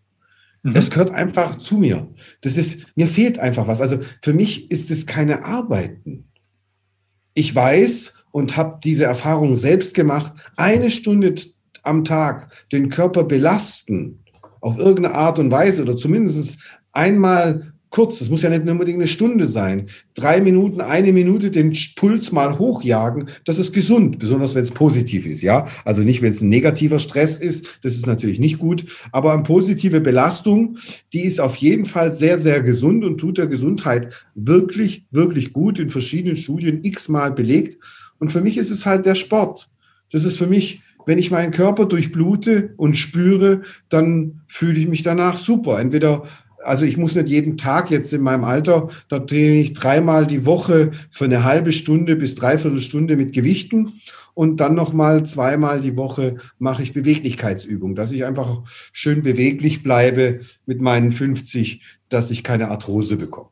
Mhm. 0.63 0.77
Es 0.77 0.91
gehört 0.91 1.11
einfach 1.11 1.57
zu 1.57 1.77
mir. 1.77 2.09
Das 2.41 2.57
ist, 2.57 2.87
mir 2.95 3.09
fehlt 3.09 3.41
einfach 3.41 3.67
was. 3.67 3.81
Also 3.81 3.99
für 4.23 4.33
mich 4.33 4.71
ist 4.71 4.93
es 4.93 5.07
keine 5.07 5.45
Arbeiten. 5.45 6.29
Ich 7.35 7.53
weiß 7.53 8.14
und 8.35 8.57
habe 8.57 8.81
diese 8.83 9.05
Erfahrung 9.05 9.55
selbst 9.55 9.95
gemacht, 9.95 10.33
eine 10.57 10.91
Stunde 10.91 11.37
am 11.85 12.03
Tag 12.03 12.49
den 12.73 12.89
Körper 12.89 13.23
belasten, 13.23 14.25
auf 14.61 14.77
irgendeine 14.77 15.15
Art 15.15 15.39
und 15.39 15.53
Weise 15.53 15.83
oder 15.83 15.97
zumindest 15.97 16.59
einmal 16.91 17.75
kurz, 17.91 18.19
das 18.19 18.31
muss 18.31 18.43
ja 18.43 18.51
nicht 18.51 18.69
unbedingt 18.69 18.99
eine 18.99 19.07
Stunde 19.07 19.47
sein, 19.47 19.87
drei 20.15 20.41
Minuten, 20.41 20.81
eine 20.81 21.13
Minute 21.13 21.53
den 21.53 21.79
Puls 21.95 22.33
mal 22.33 22.59
hochjagen, 22.59 23.29
das 23.45 23.61
ist 23.61 23.73
gesund, 23.73 24.19
besonders 24.19 24.57
wenn 24.57 24.65
es 24.65 24.73
positiv 24.73 25.27
ist, 25.27 25.43
ja. 25.43 25.69
Also 25.85 26.03
nicht, 26.03 26.21
wenn 26.21 26.31
es 26.31 26.41
ein 26.41 26.49
negativer 26.49 26.99
Stress 26.99 27.39
ist, 27.39 27.79
das 27.83 27.95
ist 27.95 28.09
natürlich 28.09 28.41
nicht 28.41 28.59
gut, 28.59 28.85
aber 29.13 29.33
eine 29.33 29.45
positive 29.45 30.01
Belastung, 30.01 30.79
die 31.13 31.23
ist 31.23 31.41
auf 31.41 31.55
jeden 31.55 31.85
Fall 31.85 32.11
sehr, 32.11 32.37
sehr 32.37 32.63
gesund 32.63 33.05
und 33.05 33.19
tut 33.19 33.39
der 33.39 33.47
Gesundheit 33.47 34.13
wirklich, 34.35 35.07
wirklich 35.13 35.53
gut, 35.53 35.79
in 35.79 35.89
verschiedenen 35.89 36.35
Studien 36.35 36.83
x-mal 36.83 37.31
belegt. 37.31 37.79
Und 38.25 38.31
für 38.31 38.41
mich 38.41 38.57
ist 38.57 38.71
es 38.71 38.87
halt 38.87 39.05
der 39.05 39.15
Sport. 39.15 39.69
Das 40.11 40.25
ist 40.25 40.39
für 40.39 40.47
mich 40.47 40.83
wenn 41.07 41.19
ich 41.19 41.31
meinen 41.31 41.53
Körper 41.53 41.87
durchblute 41.87 42.73
und 42.77 42.97
spüre, 42.97 43.63
dann 43.89 44.41
fühle 44.47 44.79
ich 44.79 44.89
mich 44.89 45.03
danach 45.03 45.37
super. 45.37 45.79
Entweder, 45.79 46.25
also 46.65 46.85
ich 46.85 46.97
muss 46.97 47.15
nicht 47.15 47.29
jeden 47.29 47.57
Tag 47.57 47.91
jetzt 47.91 48.13
in 48.13 48.23
meinem 48.23 48.45
Alter, 48.45 48.89
da 49.09 49.19
trainiere 49.19 49.57
ich 49.57 49.75
dreimal 49.75 50.27
die 50.27 50.47
Woche 50.47 50.93
für 51.11 51.27
eine 51.27 51.45
halbe 51.45 51.73
Stunde 51.73 52.17
bis 52.17 52.35
dreiviertel 52.35 52.81
Stunde 52.81 53.17
mit 53.17 53.33
Gewichten 53.33 53.93
und 54.35 54.61
dann 54.61 54.75
nochmal 54.75 55.25
zweimal 55.25 55.81
die 55.81 55.97
Woche 55.97 56.37
mache 56.59 56.83
ich 56.83 56.93
Beweglichkeitsübungen, 56.93 57.95
dass 57.95 58.13
ich 58.13 58.25
einfach 58.25 58.63
schön 58.93 59.23
beweglich 59.23 59.83
bleibe 59.83 60.41
mit 60.67 60.81
meinen 60.81 61.11
50, 61.11 61.83
dass 62.09 62.31
ich 62.31 62.43
keine 62.43 62.71
Arthrose 62.71 63.17
bekomme. 63.17 63.51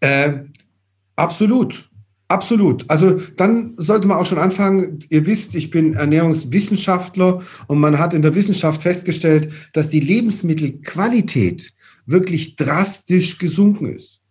Äh, 0.00 0.44
absolut. 1.16 1.85
Absolut. 2.28 2.90
Also 2.90 3.20
dann 3.36 3.74
sollte 3.76 4.08
man 4.08 4.18
auch 4.18 4.26
schon 4.26 4.38
anfangen. 4.38 4.98
Ihr 5.10 5.26
wisst, 5.26 5.54
ich 5.54 5.70
bin 5.70 5.94
Ernährungswissenschaftler 5.94 7.42
und 7.68 7.78
man 7.78 7.98
hat 7.98 8.14
in 8.14 8.22
der 8.22 8.34
Wissenschaft 8.34 8.82
festgestellt, 8.82 9.52
dass 9.72 9.90
die 9.90 10.00
Lebensmittelqualität 10.00 11.72
wirklich 12.04 12.56
drastisch 12.56 13.38
gesunken 13.38 13.86
ist. 13.86 14.22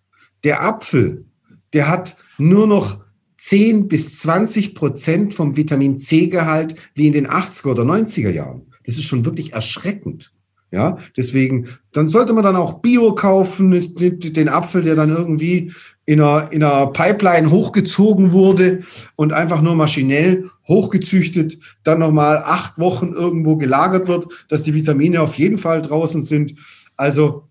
Der 0.43 0.63
Apfel, 0.63 1.25
der 1.73 1.87
hat 1.87 2.17
nur 2.37 2.67
noch 2.67 3.01
10 3.37 3.87
bis 3.87 4.19
20 4.19 4.75
Prozent 4.75 5.33
vom 5.33 5.55
Vitamin 5.55 5.97
C-Gehalt 5.97 6.75
wie 6.95 7.07
in 7.07 7.13
den 7.13 7.27
80er 7.27 7.71
oder 7.71 7.83
90er 7.83 8.29
Jahren. 8.29 8.63
Das 8.85 8.95
ist 8.95 9.05
schon 9.05 9.25
wirklich 9.25 9.53
erschreckend. 9.53 10.33
Ja, 10.75 10.98
deswegen, 11.15 11.70
dann 11.94 12.10
sollte 12.10 12.34
man 12.34 12.44
dann 12.44 12.58
auch 12.58 12.82
Bio 12.82 13.15
kaufen, 13.15 13.72
den 13.72 14.50
Apfel, 14.50 14.84
der 14.84 14.96
dann 14.96 15.10
irgendwie 15.10 15.72
in 16.05 16.20
einer, 16.20 16.51
in 16.51 16.62
einer 16.62 16.88
Pipeline 16.88 17.50
hochgezogen 17.50 18.34
wurde 18.34 18.84
und 19.15 19.32
einfach 19.32 19.62
nur 19.62 19.75
maschinell 19.75 20.50
hochgezüchtet, 20.67 21.60
dann 21.86 22.00
nochmal 22.00 22.44
acht 22.44 22.77
Wochen 22.77 23.13
irgendwo 23.13 23.55
gelagert 23.55 24.10
wird, 24.10 24.27
dass 24.50 24.63
die 24.63 24.74
Vitamine 24.74 25.22
auf 25.22 25.36
jeden 25.36 25.60
Fall 25.60 25.82
draußen 25.82 26.22
sind. 26.22 26.55
Also 26.98 27.48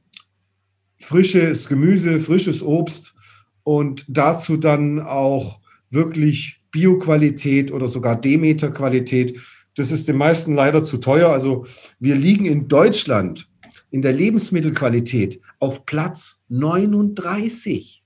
frisches 0.98 1.66
Gemüse, 1.66 2.20
frisches 2.20 2.62
Obst 2.62 3.14
und 3.62 4.04
dazu 4.06 4.58
dann 4.58 5.00
auch 5.00 5.60
wirklich 5.88 6.60
Bioqualität 6.72 7.72
oder 7.72 7.88
sogar 7.88 8.20
Demeter-Qualität. 8.20 9.40
Das 9.76 9.90
ist 9.90 10.08
den 10.08 10.16
meisten 10.16 10.54
leider 10.54 10.84
zu 10.84 10.98
teuer. 10.98 11.30
Also 11.30 11.66
wir 11.98 12.14
liegen 12.14 12.44
in 12.44 12.68
Deutschland 12.68 13.48
in 13.90 14.02
der 14.02 14.12
Lebensmittelqualität 14.12 15.40
auf 15.58 15.86
Platz 15.86 16.40
39. 16.48 18.02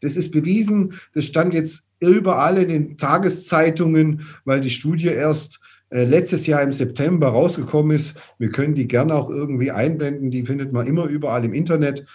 Das 0.00 0.16
ist 0.16 0.30
bewiesen. 0.30 0.94
Das 1.14 1.24
stand 1.24 1.54
jetzt 1.54 1.88
überall 2.00 2.58
in 2.58 2.68
den 2.68 2.96
Tageszeitungen, 2.96 4.26
weil 4.44 4.60
die 4.60 4.70
Studie 4.70 5.08
erst 5.08 5.60
äh, 5.90 6.04
letztes 6.04 6.46
Jahr 6.46 6.62
im 6.62 6.72
September 6.72 7.28
rausgekommen 7.28 7.96
ist. 7.96 8.16
Wir 8.38 8.50
können 8.50 8.74
die 8.74 8.88
gerne 8.88 9.14
auch 9.14 9.30
irgendwie 9.30 9.70
einblenden. 9.70 10.30
Die 10.30 10.44
findet 10.44 10.72
man 10.72 10.86
immer 10.86 11.04
überall 11.04 11.44
im 11.44 11.54
Internet. 11.54 12.06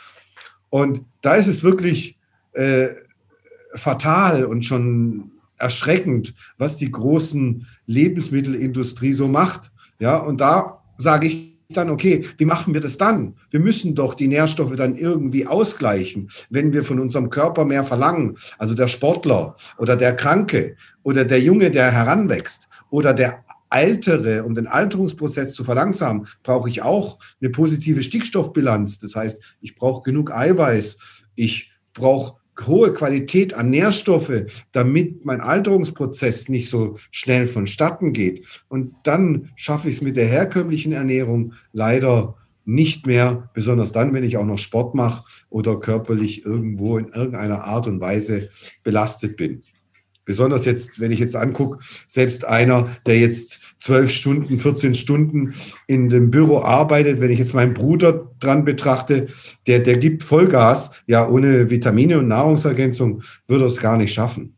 Und 0.70 1.02
da 1.22 1.36
ist 1.36 1.48
es 1.48 1.64
wirklich 1.64 2.18
äh, 2.54 2.90
fatal 3.74 4.46
und 4.46 4.66
schon 4.66 5.32
erschreckend, 5.58 6.34
was 6.58 6.78
die 6.78 6.92
großen 6.92 7.66
Lebensmittelindustrie 7.86 9.14
so 9.14 9.28
macht. 9.28 9.72
Ja, 10.00 10.18
und 10.18 10.42
da 10.42 10.84
sage 10.98 11.28
ich 11.28 11.58
dann, 11.70 11.90
okay, 11.90 12.26
wie 12.38 12.46
machen 12.46 12.74
wir 12.74 12.82
das 12.82 12.98
dann? 12.98 13.36
Wir 13.50 13.60
müssen 13.60 13.94
doch 13.94 14.14
die 14.14 14.28
Nährstoffe 14.28 14.76
dann 14.76 14.96
irgendwie 14.96 15.48
ausgleichen, 15.48 16.30
wenn 16.50 16.72
wir 16.72 16.84
von 16.84 17.00
unserem 17.00 17.30
Körper 17.30 17.66
mehr 17.66 17.84
verlangen. 17.84 18.38
Also 18.58 18.74
der 18.74 18.88
Sportler 18.88 19.58
oder 19.78 19.98
der 19.98 20.16
Kranke 20.16 20.78
oder 21.04 21.26
der 21.26 21.42
Junge, 21.42 21.72
der 21.72 21.92
heranwächst 21.92 22.70
oder 22.90 23.14
der 23.14 23.44
Altere, 23.70 24.46
um 24.46 24.56
den 24.56 24.68
Alterungsprozess 24.68 25.54
zu 25.54 25.66
verlangsamen, 25.66 26.28
brauche 26.42 26.70
ich 26.70 26.84
auch 26.84 27.20
eine 27.42 27.50
positive 27.50 28.02
Stickstoffbilanz. 28.02 29.00
Das 29.00 29.16
heißt, 29.16 29.42
ich 29.60 29.76
brauche 29.76 30.04
genug 30.04 30.32
Eiweiß, 30.32 30.98
ich 31.36 31.72
brauche 31.94 32.40
hohe 32.66 32.94
Qualität 32.94 33.54
an 33.54 33.70
Nährstoffe, 33.70 34.66
damit 34.72 35.26
mein 35.26 35.42
Alterungsprozess 35.42 36.50
nicht 36.50 36.70
so 36.70 36.98
schnell 37.12 37.46
vonstatten 37.46 38.14
geht. 38.14 38.64
Und 38.68 38.94
dann 39.04 39.50
schaffe 39.56 39.90
ich 39.90 39.98
es 39.98 40.02
mit 40.02 40.18
der 40.18 40.28
herkömmlichen 40.28 40.94
Ernährung 40.94 41.54
leider 41.74 42.36
nicht 42.66 43.08
mehr, 43.08 43.50
besonders 43.54 43.94
dann, 43.94 44.14
wenn 44.14 44.26
ich 44.26 44.38
auch 44.38 44.46
noch 44.46 44.58
Sport 44.58 44.94
mache 44.94 45.24
oder 45.50 45.80
körperlich 45.80 46.46
irgendwo 46.46 46.98
in 46.98 47.08
irgendeiner 47.14 47.64
Art 47.64 47.88
und 47.88 48.02
Weise 48.02 48.50
belastet 48.84 49.38
bin. 49.38 49.64
Besonders 50.28 50.66
jetzt, 50.66 51.00
wenn 51.00 51.12
ich 51.12 51.20
jetzt 51.20 51.38
angucke, 51.38 51.80
selbst 52.08 52.46
einer, 52.46 52.90
der 53.06 53.18
jetzt 53.18 53.60
zwölf 53.80 54.12
Stunden, 54.12 54.60
14 54.60 54.94
Stunden 54.94 55.54
in 55.88 56.10
dem 56.10 56.32
Büro 56.32 56.60
arbeitet, 56.60 57.22
wenn 57.22 57.32
ich 57.32 57.40
jetzt 57.40 57.54
meinen 57.54 57.74
Bruder 57.74 58.30
dran 58.40 58.66
betrachte, 58.66 59.28
der, 59.68 59.80
der 59.80 59.98
gibt 59.98 60.24
Vollgas, 60.24 60.92
ja, 61.08 61.26
ohne 61.28 61.70
Vitamine 61.70 62.20
und 62.20 62.28
Nahrungsergänzung 62.28 63.24
würde 63.48 63.64
er 63.64 63.68
es 63.68 63.78
gar 63.78 63.96
nicht 63.96 64.14
schaffen. 64.14 64.54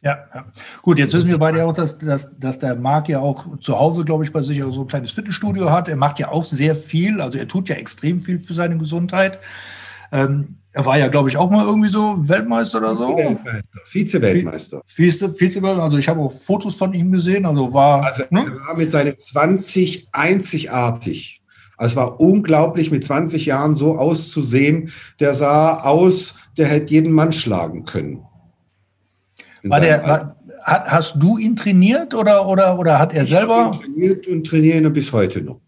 Ja, 0.00 0.18
ja, 0.34 0.44
gut, 0.80 0.98
jetzt 0.98 1.12
wissen 1.12 1.28
wir 1.28 1.38
beide 1.38 1.64
auch, 1.64 1.74
dass, 1.74 1.98
dass, 1.98 2.38
dass 2.38 2.58
der 2.58 2.74
Marc 2.76 3.10
ja 3.10 3.20
auch 3.20 3.58
zu 3.58 3.78
Hause, 3.78 4.04
glaube 4.04 4.24
ich, 4.24 4.32
bei 4.32 4.42
sich 4.42 4.62
so 4.62 4.82
ein 4.82 4.86
kleines 4.86 5.10
Fitnessstudio 5.10 5.70
hat. 5.70 5.88
Er 5.88 5.96
macht 5.96 6.18
ja 6.18 6.30
auch 6.30 6.44
sehr 6.44 6.76
viel, 6.76 7.20
also 7.20 7.38
er 7.38 7.48
tut 7.48 7.68
ja 7.68 7.76
extrem 7.76 8.22
viel 8.22 8.38
für 8.38 8.54
seine 8.54 8.78
Gesundheit. 8.78 9.38
Ähm, 10.14 10.56
er 10.72 10.86
war 10.86 10.98
ja, 10.98 11.08
glaube 11.08 11.28
ich, 11.28 11.36
auch 11.36 11.50
mal 11.50 11.64
irgendwie 11.64 11.88
so 11.88 12.16
Weltmeister 12.18 12.78
oder 12.78 12.96
so. 12.96 13.16
Vize-Weltmeister. 13.86 14.82
Vize 14.86 15.32
Vize-Weltmeister. 15.32 15.82
Also 15.82 15.98
ich 15.98 16.08
habe 16.08 16.20
auch 16.20 16.32
Fotos 16.32 16.74
von 16.74 16.92
ihm 16.94 17.12
gesehen. 17.12 17.46
Also 17.46 17.72
war. 17.72 18.04
Also 18.04 18.24
ne? 18.30 18.44
er 18.46 18.66
war 18.66 18.76
mit 18.76 18.90
seinem 18.90 19.18
20 19.18 20.08
einzigartig. 20.12 21.42
Also 21.76 21.92
es 21.92 21.96
war 21.96 22.20
unglaublich, 22.20 22.90
mit 22.90 23.04
20 23.04 23.46
Jahren 23.46 23.74
so 23.74 23.98
auszusehen. 23.98 24.90
Der 25.20 25.34
sah 25.34 25.80
aus, 25.82 26.34
der 26.56 26.66
hätte 26.66 26.92
jeden 26.92 27.12
Mann 27.12 27.32
schlagen 27.32 27.84
können. 27.84 28.24
War 29.62 29.80
der, 29.80 30.02
war, 30.06 30.36
hast 30.64 31.16
du 31.22 31.38
ihn 31.38 31.56
trainiert 31.56 32.14
oder, 32.14 32.48
oder, 32.48 32.78
oder 32.78 32.98
hat 32.98 33.14
er 33.14 33.22
ich 33.22 33.30
selber? 33.30 33.78
Trainiert 33.80 34.26
und 34.26 34.46
trainiere 34.46 34.78
ihn 34.78 34.92
bis 34.92 35.12
heute 35.12 35.42
noch. 35.42 35.60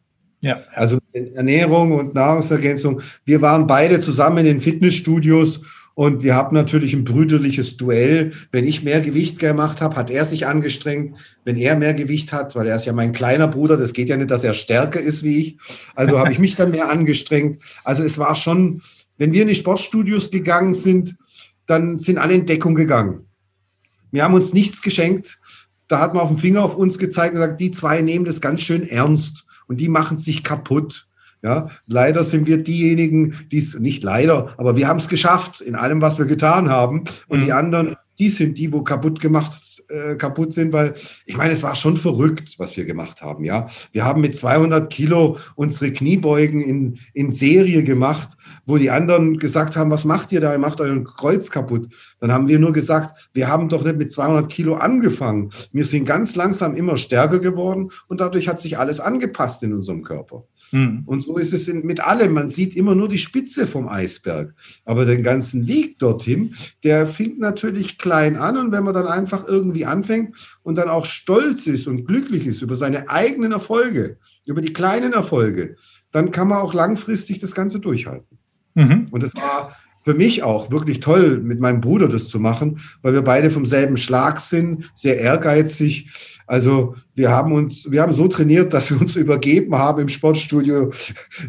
Ja. 0.46 0.60
Also 0.74 0.98
Ernährung 1.12 1.90
und 1.90 2.14
Nahrungsergänzung. 2.14 3.00
Wir 3.24 3.42
waren 3.42 3.66
beide 3.66 3.98
zusammen 3.98 4.38
in 4.38 4.44
den 4.44 4.60
Fitnessstudios 4.60 5.62
und 5.94 6.22
wir 6.22 6.36
haben 6.36 6.54
natürlich 6.54 6.94
ein 6.94 7.02
brüderliches 7.02 7.76
Duell. 7.76 8.30
Wenn 8.52 8.64
ich 8.64 8.84
mehr 8.84 9.00
Gewicht 9.00 9.40
gemacht 9.40 9.80
habe, 9.80 9.96
hat 9.96 10.08
er 10.08 10.24
sich 10.24 10.46
angestrengt. 10.46 11.16
Wenn 11.44 11.56
er 11.56 11.74
mehr 11.74 11.94
Gewicht 11.94 12.32
hat, 12.32 12.54
weil 12.54 12.68
er 12.68 12.76
ist 12.76 12.86
ja 12.86 12.92
mein 12.92 13.12
kleiner 13.12 13.48
Bruder, 13.48 13.76
das 13.76 13.92
geht 13.92 14.08
ja 14.08 14.16
nicht, 14.16 14.30
dass 14.30 14.44
er 14.44 14.54
stärker 14.54 15.00
ist 15.00 15.24
wie 15.24 15.38
ich. 15.38 15.58
Also 15.96 16.20
habe 16.20 16.30
ich 16.30 16.38
mich 16.38 16.54
dann 16.54 16.70
mehr 16.70 16.90
angestrengt. 16.90 17.60
Also 17.82 18.04
es 18.04 18.16
war 18.16 18.36
schon, 18.36 18.82
wenn 19.18 19.32
wir 19.32 19.42
in 19.42 19.48
die 19.48 19.56
Sportstudios 19.56 20.30
gegangen 20.30 20.74
sind, 20.74 21.16
dann 21.66 21.98
sind 21.98 22.18
alle 22.18 22.34
in 22.34 22.46
Deckung 22.46 22.76
gegangen. 22.76 23.26
Wir 24.12 24.22
haben 24.22 24.34
uns 24.34 24.52
nichts 24.52 24.80
geschenkt. 24.80 25.40
Da 25.88 25.98
hat 25.98 26.14
man 26.14 26.22
auf 26.22 26.28
den 26.28 26.38
Finger 26.38 26.62
auf 26.62 26.76
uns 26.76 26.98
gezeigt 26.98 27.34
und 27.34 27.40
gesagt, 27.40 27.60
die 27.60 27.72
zwei 27.72 28.00
nehmen 28.00 28.24
das 28.24 28.40
ganz 28.40 28.60
schön 28.60 28.88
ernst 28.88 29.45
und 29.66 29.80
die 29.80 29.88
machen 29.88 30.18
sich 30.18 30.42
kaputt. 30.42 31.08
Ja, 31.42 31.70
leider 31.86 32.24
sind 32.24 32.46
wir 32.46 32.58
diejenigen, 32.58 33.34
die 33.52 33.58
es 33.58 33.78
nicht 33.78 34.02
leider, 34.02 34.54
aber 34.58 34.76
wir 34.76 34.88
haben 34.88 34.98
es 34.98 35.08
geschafft 35.08 35.60
in 35.60 35.76
allem, 35.76 36.00
was 36.00 36.18
wir 36.18 36.24
getan 36.24 36.68
haben. 36.70 37.04
Und 37.28 37.40
mhm. 37.40 37.44
die 37.44 37.52
anderen, 37.52 37.96
die 38.18 38.30
sind 38.30 38.58
die, 38.58 38.72
wo 38.72 38.82
kaputt 38.82 39.20
gemacht, 39.20 39.52
äh, 39.88 40.16
kaputt 40.16 40.52
sind, 40.52 40.72
weil 40.72 40.94
ich 41.24 41.36
meine, 41.36 41.54
es 41.54 41.62
war 41.62 41.76
schon 41.76 41.96
verrückt, 41.96 42.54
was 42.58 42.76
wir 42.76 42.84
gemacht 42.84 43.22
haben. 43.22 43.44
Ja, 43.44 43.68
wir 43.92 44.04
haben 44.04 44.20
mit 44.20 44.36
200 44.36 44.92
Kilo 44.92 45.38
unsere 45.54 45.92
Kniebeugen 45.92 46.60
in, 46.60 46.98
in 47.14 47.30
Serie 47.30 47.82
gemacht, 47.82 48.30
wo 48.64 48.78
die 48.78 48.90
anderen 48.90 49.38
gesagt 49.38 49.76
haben, 49.76 49.90
was 49.90 50.04
macht 50.04 50.32
ihr 50.32 50.40
da? 50.40 50.52
Ihr 50.52 50.58
macht 50.58 50.80
euren 50.80 51.04
Kreuz 51.04 51.50
kaputt. 51.50 51.88
Dann 52.20 52.32
haben 52.32 52.48
wir 52.48 52.58
nur 52.58 52.72
gesagt, 52.72 53.30
wir 53.32 53.48
haben 53.48 53.68
doch 53.68 53.84
nicht 53.84 53.96
mit 53.96 54.12
200 54.12 54.50
Kilo 54.50 54.74
angefangen. 54.74 55.50
Wir 55.72 55.84
sind 55.84 56.04
ganz 56.04 56.36
langsam 56.36 56.74
immer 56.74 56.96
stärker 56.96 57.38
geworden 57.38 57.90
und 58.08 58.20
dadurch 58.20 58.48
hat 58.48 58.60
sich 58.60 58.78
alles 58.78 59.00
angepasst 59.00 59.62
in 59.62 59.72
unserem 59.72 60.02
Körper. 60.02 60.44
Mhm. 60.72 61.02
Und 61.06 61.22
so 61.22 61.36
ist 61.38 61.52
es 61.52 61.72
mit 61.72 62.00
allem. 62.00 62.32
Man 62.32 62.50
sieht 62.50 62.76
immer 62.76 62.94
nur 62.94 63.08
die 63.08 63.18
Spitze 63.18 63.66
vom 63.66 63.88
Eisberg. 63.88 64.54
Aber 64.84 65.04
den 65.04 65.22
ganzen 65.22 65.66
Weg 65.66 65.98
dorthin, 65.98 66.54
der 66.84 67.06
fängt 67.06 67.38
natürlich 67.38 67.98
klein 67.98 68.36
an. 68.36 68.56
Und 68.56 68.72
wenn 68.72 68.84
man 68.84 68.94
dann 68.94 69.06
einfach 69.06 69.46
irgendwie 69.46 69.86
anfängt 69.86 70.36
und 70.62 70.76
dann 70.76 70.88
auch 70.88 71.04
stolz 71.04 71.66
ist 71.66 71.86
und 71.86 72.06
glücklich 72.06 72.46
ist 72.46 72.62
über 72.62 72.76
seine 72.76 73.08
eigenen 73.08 73.52
Erfolge, 73.52 74.18
über 74.44 74.60
die 74.60 74.72
kleinen 74.72 75.12
Erfolge, 75.12 75.76
dann 76.12 76.30
kann 76.30 76.48
man 76.48 76.58
auch 76.58 76.74
langfristig 76.74 77.38
das 77.38 77.54
Ganze 77.54 77.80
durchhalten. 77.80 78.38
Mhm. 78.74 79.08
Und 79.10 79.22
das 79.22 79.34
war 79.34 79.76
für 80.06 80.14
mich 80.14 80.44
auch 80.44 80.70
wirklich 80.70 81.00
toll, 81.00 81.40
mit 81.42 81.58
meinem 81.58 81.80
Bruder 81.80 82.06
das 82.06 82.28
zu 82.28 82.38
machen, 82.38 82.78
weil 83.02 83.12
wir 83.12 83.22
beide 83.22 83.50
vom 83.50 83.66
selben 83.66 83.96
Schlag 83.96 84.38
sind, 84.38 84.88
sehr 84.94 85.18
ehrgeizig. 85.18 86.06
Also 86.46 86.94
wir 87.16 87.30
haben 87.30 87.50
uns, 87.50 87.90
wir 87.90 88.02
haben 88.02 88.12
so 88.12 88.28
trainiert, 88.28 88.72
dass 88.72 88.88
wir 88.88 89.00
uns 89.00 89.16
übergeben 89.16 89.74
haben 89.74 90.02
im 90.02 90.08
Sportstudio. 90.08 90.92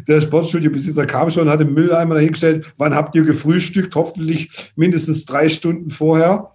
Der 0.08 0.20
Sportstudiobesitzer 0.20 1.06
kam 1.06 1.30
schon, 1.30 1.48
hat 1.48 1.60
den 1.60 1.72
Mülleimer 1.72 2.16
dahingestellt. 2.16 2.74
Wann 2.78 2.96
habt 2.96 3.14
ihr 3.14 3.22
gefrühstückt? 3.22 3.94
Hoffentlich 3.94 4.72
mindestens 4.74 5.24
drei 5.24 5.48
Stunden 5.48 5.90
vorher. 5.90 6.50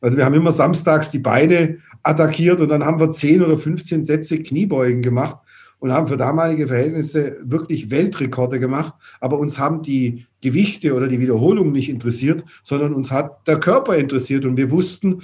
Also 0.00 0.16
wir 0.16 0.24
haben 0.24 0.34
immer 0.34 0.52
samstags 0.52 1.10
die 1.10 1.18
Beine 1.18 1.76
attackiert 2.02 2.62
und 2.62 2.70
dann 2.70 2.86
haben 2.86 3.00
wir 3.00 3.10
10 3.10 3.42
oder 3.42 3.58
15 3.58 4.02
Sätze 4.06 4.42
Kniebeugen 4.42 5.02
gemacht 5.02 5.36
und 5.84 5.92
haben 5.92 6.06
für 6.06 6.16
damalige 6.16 6.66
Verhältnisse 6.66 7.36
wirklich 7.42 7.90
Weltrekorde 7.90 8.58
gemacht. 8.58 8.94
Aber 9.20 9.38
uns 9.38 9.58
haben 9.58 9.82
die 9.82 10.24
Gewichte 10.40 10.94
oder 10.94 11.08
die 11.08 11.20
Wiederholung 11.20 11.72
nicht 11.72 11.90
interessiert, 11.90 12.42
sondern 12.62 12.94
uns 12.94 13.10
hat 13.10 13.46
der 13.46 13.60
Körper 13.60 13.94
interessiert. 13.94 14.46
Und 14.46 14.56
wir 14.56 14.70
wussten, 14.70 15.20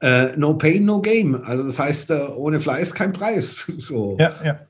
äh, 0.00 0.36
no 0.36 0.54
pain, 0.54 0.84
no 0.84 1.00
game. 1.00 1.34
Also 1.42 1.64
das 1.64 1.76
heißt, 1.76 2.12
äh, 2.12 2.20
ohne 2.36 2.60
Fleiß 2.60 2.94
kein 2.94 3.12
Preis. 3.12 3.66
So. 3.78 4.16
Ja, 4.20 4.36
ja. 4.44 4.60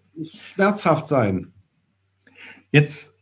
Schmerzhaft 0.55 1.07
sein. 1.07 1.53
Jetzt 2.71 3.15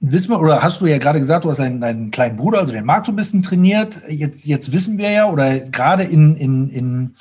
wissen 0.00 0.32
wir, 0.32 0.40
oder 0.40 0.62
hast 0.62 0.82
du 0.82 0.86
ja 0.86 0.98
gerade 0.98 1.18
gesagt, 1.18 1.46
du 1.46 1.50
hast 1.50 1.60
einen, 1.60 1.80
deinen 1.80 2.10
kleinen 2.10 2.36
Bruder, 2.36 2.58
also 2.58 2.74
den 2.74 2.84
Marc 2.84 3.06
so 3.06 3.12
ein 3.12 3.16
bisschen 3.16 3.40
trainiert. 3.40 4.02
Jetzt, 4.06 4.44
jetzt 4.44 4.70
wissen 4.70 4.98
wir 4.98 5.10
ja, 5.10 5.30
oder 5.30 5.60
gerade 5.60 6.02
in, 6.02 6.36
in, 6.36 6.68
in 6.68 7.14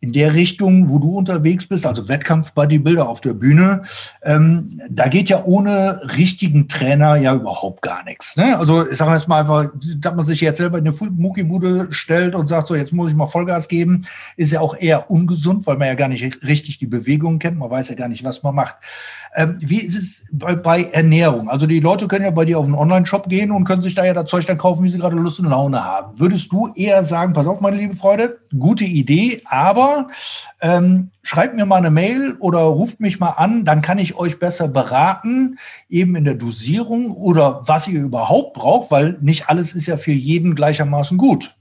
in 0.00 0.12
der 0.12 0.34
Richtung, 0.34 0.90
wo 0.90 0.98
du 0.98 1.16
unterwegs 1.16 1.66
bist, 1.66 1.86
also 1.86 2.08
Wettkampf-Bodybuilder 2.08 3.08
auf 3.08 3.20
der 3.20 3.34
Bühne, 3.34 3.82
ähm, 4.22 4.80
da 4.90 5.08
geht 5.08 5.28
ja 5.28 5.44
ohne 5.44 6.00
richtigen 6.16 6.68
Trainer 6.68 7.16
ja 7.16 7.34
überhaupt 7.34 7.82
gar 7.82 8.04
nichts. 8.04 8.36
Ne? 8.36 8.58
Also 8.58 8.88
ich 8.88 8.96
sage 8.96 9.14
jetzt 9.14 9.28
mal 9.28 9.40
einfach, 9.40 9.70
dass 9.98 10.14
man 10.14 10.24
sich 10.24 10.40
jetzt 10.40 10.58
selber 10.58 10.78
in 10.78 10.86
eine 10.86 10.96
Muckibude 11.10 11.88
stellt 11.90 12.34
und 12.34 12.46
sagt, 12.48 12.68
so 12.68 12.74
jetzt 12.74 12.92
muss 12.92 13.10
ich 13.10 13.16
mal 13.16 13.26
Vollgas 13.26 13.68
geben, 13.68 14.06
ist 14.36 14.52
ja 14.52 14.60
auch 14.60 14.76
eher 14.76 15.10
ungesund, 15.10 15.66
weil 15.66 15.76
man 15.76 15.88
ja 15.88 15.94
gar 15.94 16.08
nicht 16.08 16.42
richtig 16.44 16.78
die 16.78 16.86
Bewegung 16.86 17.38
kennt, 17.38 17.58
man 17.58 17.70
weiß 17.70 17.88
ja 17.88 17.94
gar 17.94 18.08
nicht, 18.08 18.24
was 18.24 18.42
man 18.42 18.54
macht. 18.54 18.76
Ähm, 19.38 19.58
wie 19.60 19.80
ist 19.80 19.94
es 19.94 20.24
bei, 20.32 20.56
bei, 20.56 20.84
Ernährung? 20.84 21.50
Also 21.50 21.66
die 21.66 21.80
Leute 21.80 22.08
können 22.08 22.24
ja 22.24 22.30
bei 22.30 22.46
dir 22.46 22.58
auf 22.58 22.64
einen 22.64 22.74
Online-Shop 22.74 23.28
gehen 23.28 23.50
und 23.50 23.64
können 23.64 23.82
sich 23.82 23.94
da 23.94 24.02
ja 24.02 24.14
das 24.14 24.30
Zeug 24.30 24.46
dann 24.46 24.56
kaufen, 24.56 24.82
wie 24.82 24.88
sie 24.88 24.98
gerade 24.98 25.14
Lust 25.14 25.38
und 25.40 25.50
Laune 25.50 25.84
haben. 25.84 26.18
Würdest 26.18 26.50
du 26.50 26.72
eher 26.74 27.04
sagen, 27.04 27.34
pass 27.34 27.46
auf, 27.46 27.60
meine 27.60 27.76
liebe 27.76 27.94
Freude, 27.94 28.38
gute 28.58 28.84
Idee, 28.84 29.42
aber 29.44 30.08
ähm, 30.62 31.10
schreibt 31.22 31.54
mir 31.54 31.66
mal 31.66 31.76
eine 31.76 31.90
Mail 31.90 32.34
oder 32.40 32.60
ruft 32.60 32.98
mich 33.00 33.20
mal 33.20 33.30
an, 33.30 33.66
dann 33.66 33.82
kann 33.82 33.98
ich 33.98 34.16
euch 34.16 34.38
besser 34.38 34.68
beraten, 34.68 35.58
eben 35.90 36.16
in 36.16 36.24
der 36.24 36.34
Dosierung 36.34 37.10
oder 37.10 37.60
was 37.66 37.88
ihr 37.88 38.00
überhaupt 38.00 38.54
braucht, 38.54 38.90
weil 38.90 39.18
nicht 39.20 39.50
alles 39.50 39.74
ist 39.74 39.86
ja 39.86 39.98
für 39.98 40.12
jeden 40.12 40.54
gleichermaßen 40.54 41.18
gut. 41.18 41.54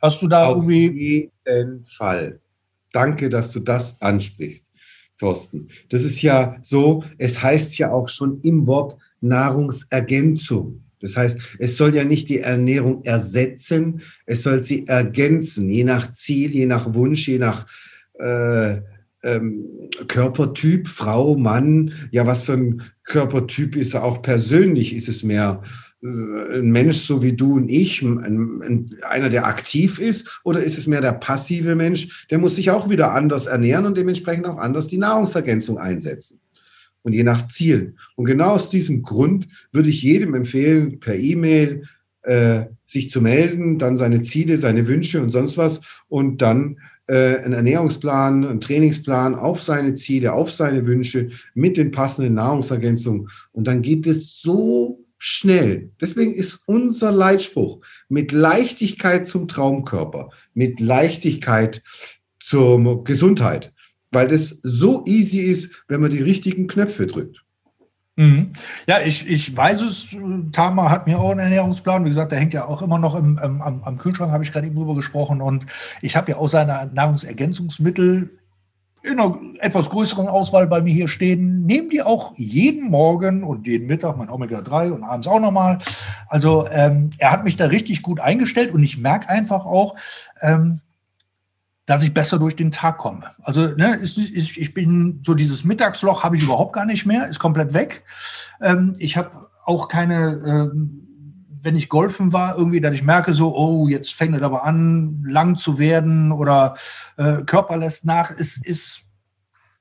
Hast 0.00 0.22
du 0.22 0.28
da 0.28 0.46
Auf 0.46 0.56
irgendwie. 0.56 1.30
jeden 1.46 1.84
Fall. 1.84 2.40
Danke, 2.92 3.28
dass 3.28 3.50
du 3.50 3.60
das 3.60 4.00
ansprichst, 4.00 4.70
Thorsten. 5.18 5.68
Das 5.90 6.02
ist 6.02 6.22
ja 6.22 6.56
so, 6.62 7.04
es 7.18 7.42
heißt 7.42 7.78
ja 7.78 7.92
auch 7.92 8.08
schon 8.08 8.40
im 8.42 8.66
Wort 8.66 8.96
Nahrungsergänzung. 9.20 10.80
Das 11.00 11.16
heißt, 11.16 11.38
es 11.58 11.76
soll 11.76 11.94
ja 11.94 12.04
nicht 12.04 12.28
die 12.28 12.40
Ernährung 12.40 13.04
ersetzen, 13.04 14.02
es 14.26 14.42
soll 14.42 14.62
sie 14.62 14.86
ergänzen, 14.86 15.68
je 15.68 15.84
nach 15.84 16.12
Ziel, 16.12 16.50
je 16.52 16.66
nach 16.66 16.94
Wunsch, 16.94 17.28
je 17.28 17.38
nach 17.38 17.66
äh, 18.14 18.80
ähm, 19.22 19.90
Körpertyp, 20.08 20.86
Frau, 20.86 21.36
Mann. 21.36 21.92
Ja, 22.10 22.26
was 22.26 22.42
für 22.42 22.54
ein 22.54 22.82
Körpertyp 23.04 23.76
ist 23.76 23.94
er 23.94 24.04
auch 24.04 24.22
persönlich? 24.22 24.94
Ist 24.94 25.08
es 25.08 25.22
mehr 25.22 25.62
ein 26.04 26.70
Mensch 26.70 26.98
so 26.98 27.22
wie 27.22 27.32
du 27.32 27.54
und 27.54 27.68
ich, 27.68 28.02
ein, 28.02 28.18
ein, 28.62 28.90
einer, 29.08 29.30
der 29.30 29.46
aktiv 29.46 29.98
ist, 29.98 30.40
oder 30.44 30.62
ist 30.62 30.76
es 30.76 30.86
mehr 30.86 31.00
der 31.00 31.12
passive 31.12 31.74
Mensch? 31.74 32.26
Der 32.30 32.38
muss 32.38 32.56
sich 32.56 32.70
auch 32.70 32.90
wieder 32.90 33.12
anders 33.12 33.46
ernähren 33.46 33.86
und 33.86 33.96
dementsprechend 33.96 34.46
auch 34.46 34.58
anders 34.58 34.86
die 34.86 34.98
Nahrungsergänzung 34.98 35.78
einsetzen. 35.78 36.40
Und 37.02 37.14
je 37.14 37.22
nach 37.22 37.48
Ziel. 37.48 37.94
Und 38.16 38.26
genau 38.26 38.50
aus 38.50 38.68
diesem 38.68 39.02
Grund 39.02 39.48
würde 39.72 39.90
ich 39.90 40.02
jedem 40.02 40.34
empfehlen, 40.34 41.00
per 41.00 41.16
E-Mail 41.16 41.84
äh, 42.22 42.64
sich 42.86 43.10
zu 43.10 43.20
melden, 43.20 43.78
dann 43.78 43.96
seine 43.96 44.22
Ziele, 44.22 44.56
seine 44.56 44.86
Wünsche 44.86 45.22
und 45.22 45.30
sonst 45.30 45.58
was 45.58 46.02
und 46.08 46.40
dann 46.40 46.78
äh, 47.06 47.36
einen 47.36 47.52
Ernährungsplan, 47.52 48.46
einen 48.46 48.60
Trainingsplan 48.60 49.34
auf 49.34 49.60
seine 49.60 49.94
Ziele, 49.94 50.32
auf 50.32 50.50
seine 50.50 50.86
Wünsche 50.86 51.28
mit 51.54 51.76
den 51.76 51.90
passenden 51.90 52.34
Nahrungsergänzungen. 52.34 53.28
Und 53.52 53.66
dann 53.66 53.82
geht 53.82 54.06
es 54.06 54.40
so 54.40 55.03
schnell. 55.18 55.90
Deswegen 56.00 56.34
ist 56.34 56.62
unser 56.66 57.12
Leitspruch 57.12 57.80
mit 58.08 58.32
Leichtigkeit 58.32 59.26
zum 59.26 59.48
Traumkörper, 59.48 60.30
mit 60.54 60.80
Leichtigkeit 60.80 61.82
zur 62.40 63.04
Gesundheit, 63.04 63.72
weil 64.10 64.28
das 64.28 64.58
so 64.62 65.04
easy 65.06 65.40
ist, 65.40 65.84
wenn 65.88 66.00
man 66.00 66.10
die 66.10 66.22
richtigen 66.22 66.66
Knöpfe 66.66 67.06
drückt. 67.06 67.44
Mhm. 68.16 68.52
Ja, 68.86 69.00
ich, 69.00 69.26
ich 69.28 69.56
weiß 69.56 69.80
es. 69.80 70.08
Tama 70.52 70.90
hat 70.90 71.06
mir 71.06 71.18
auch 71.18 71.30
einen 71.30 71.40
Ernährungsplan. 71.40 72.04
Wie 72.04 72.10
gesagt, 72.10 72.30
der 72.30 72.38
hängt 72.38 72.54
ja 72.54 72.66
auch 72.66 72.80
immer 72.80 72.98
noch 72.98 73.16
im, 73.16 73.38
im 73.42 73.60
am, 73.60 73.82
am 73.82 73.98
Kühlschrank, 73.98 74.30
habe 74.30 74.44
ich 74.44 74.52
gerade 74.52 74.66
eben 74.66 74.76
drüber 74.76 74.94
gesprochen. 74.94 75.40
Und 75.40 75.66
ich 76.00 76.14
habe 76.14 76.30
ja 76.30 76.38
auch 76.38 76.48
seine 76.48 76.90
Nahrungsergänzungsmittel 76.92 78.38
in 79.04 79.20
einer 79.20 79.38
etwas 79.60 79.90
größeren 79.90 80.28
Auswahl 80.28 80.66
bei 80.66 80.80
mir 80.80 80.92
hier 80.92 81.08
stehen, 81.08 81.66
nehmen 81.66 81.90
die 81.90 82.02
auch 82.02 82.32
jeden 82.36 82.90
Morgen 82.90 83.44
und 83.44 83.66
jeden 83.66 83.86
Mittag 83.86 84.16
mein 84.16 84.30
Omega-3 84.30 84.90
und 84.90 85.02
abends 85.04 85.26
auch 85.26 85.40
nochmal. 85.40 85.78
Also 86.28 86.66
ähm, 86.70 87.10
er 87.18 87.30
hat 87.30 87.44
mich 87.44 87.56
da 87.56 87.66
richtig 87.66 88.02
gut 88.02 88.20
eingestellt 88.20 88.72
und 88.72 88.82
ich 88.82 88.98
merke 88.98 89.28
einfach 89.28 89.66
auch, 89.66 89.96
ähm, 90.40 90.80
dass 91.86 92.02
ich 92.02 92.14
besser 92.14 92.38
durch 92.38 92.56
den 92.56 92.70
Tag 92.70 92.96
komme. 92.96 93.30
Also 93.42 93.68
ne, 93.76 93.94
ist, 93.96 94.16
ist, 94.16 94.56
ich 94.56 94.72
bin 94.72 95.20
so 95.22 95.34
dieses 95.34 95.64
Mittagsloch 95.64 96.24
habe 96.24 96.36
ich 96.36 96.42
überhaupt 96.42 96.72
gar 96.72 96.86
nicht 96.86 97.04
mehr, 97.04 97.28
ist 97.28 97.38
komplett 97.38 97.74
weg. 97.74 98.04
Ähm, 98.62 98.96
ich 98.98 99.18
habe 99.18 99.48
auch 99.66 99.88
keine 99.88 100.70
ähm, 100.72 101.04
wenn 101.64 101.76
ich 101.76 101.88
golfen 101.88 102.32
war, 102.34 102.58
irgendwie, 102.58 102.80
dass 102.80 102.94
ich 102.94 103.02
merke, 103.02 103.32
so, 103.32 103.56
oh, 103.56 103.88
jetzt 103.88 104.12
fängt 104.12 104.36
es 104.36 104.42
aber 104.42 104.64
an, 104.64 105.24
lang 105.26 105.56
zu 105.56 105.78
werden 105.78 106.30
oder 106.30 106.74
äh, 107.16 107.38
Körper 107.42 107.78
lässt 107.78 108.04
nach, 108.04 108.30
ist, 108.30 108.64
ist, 108.66 109.02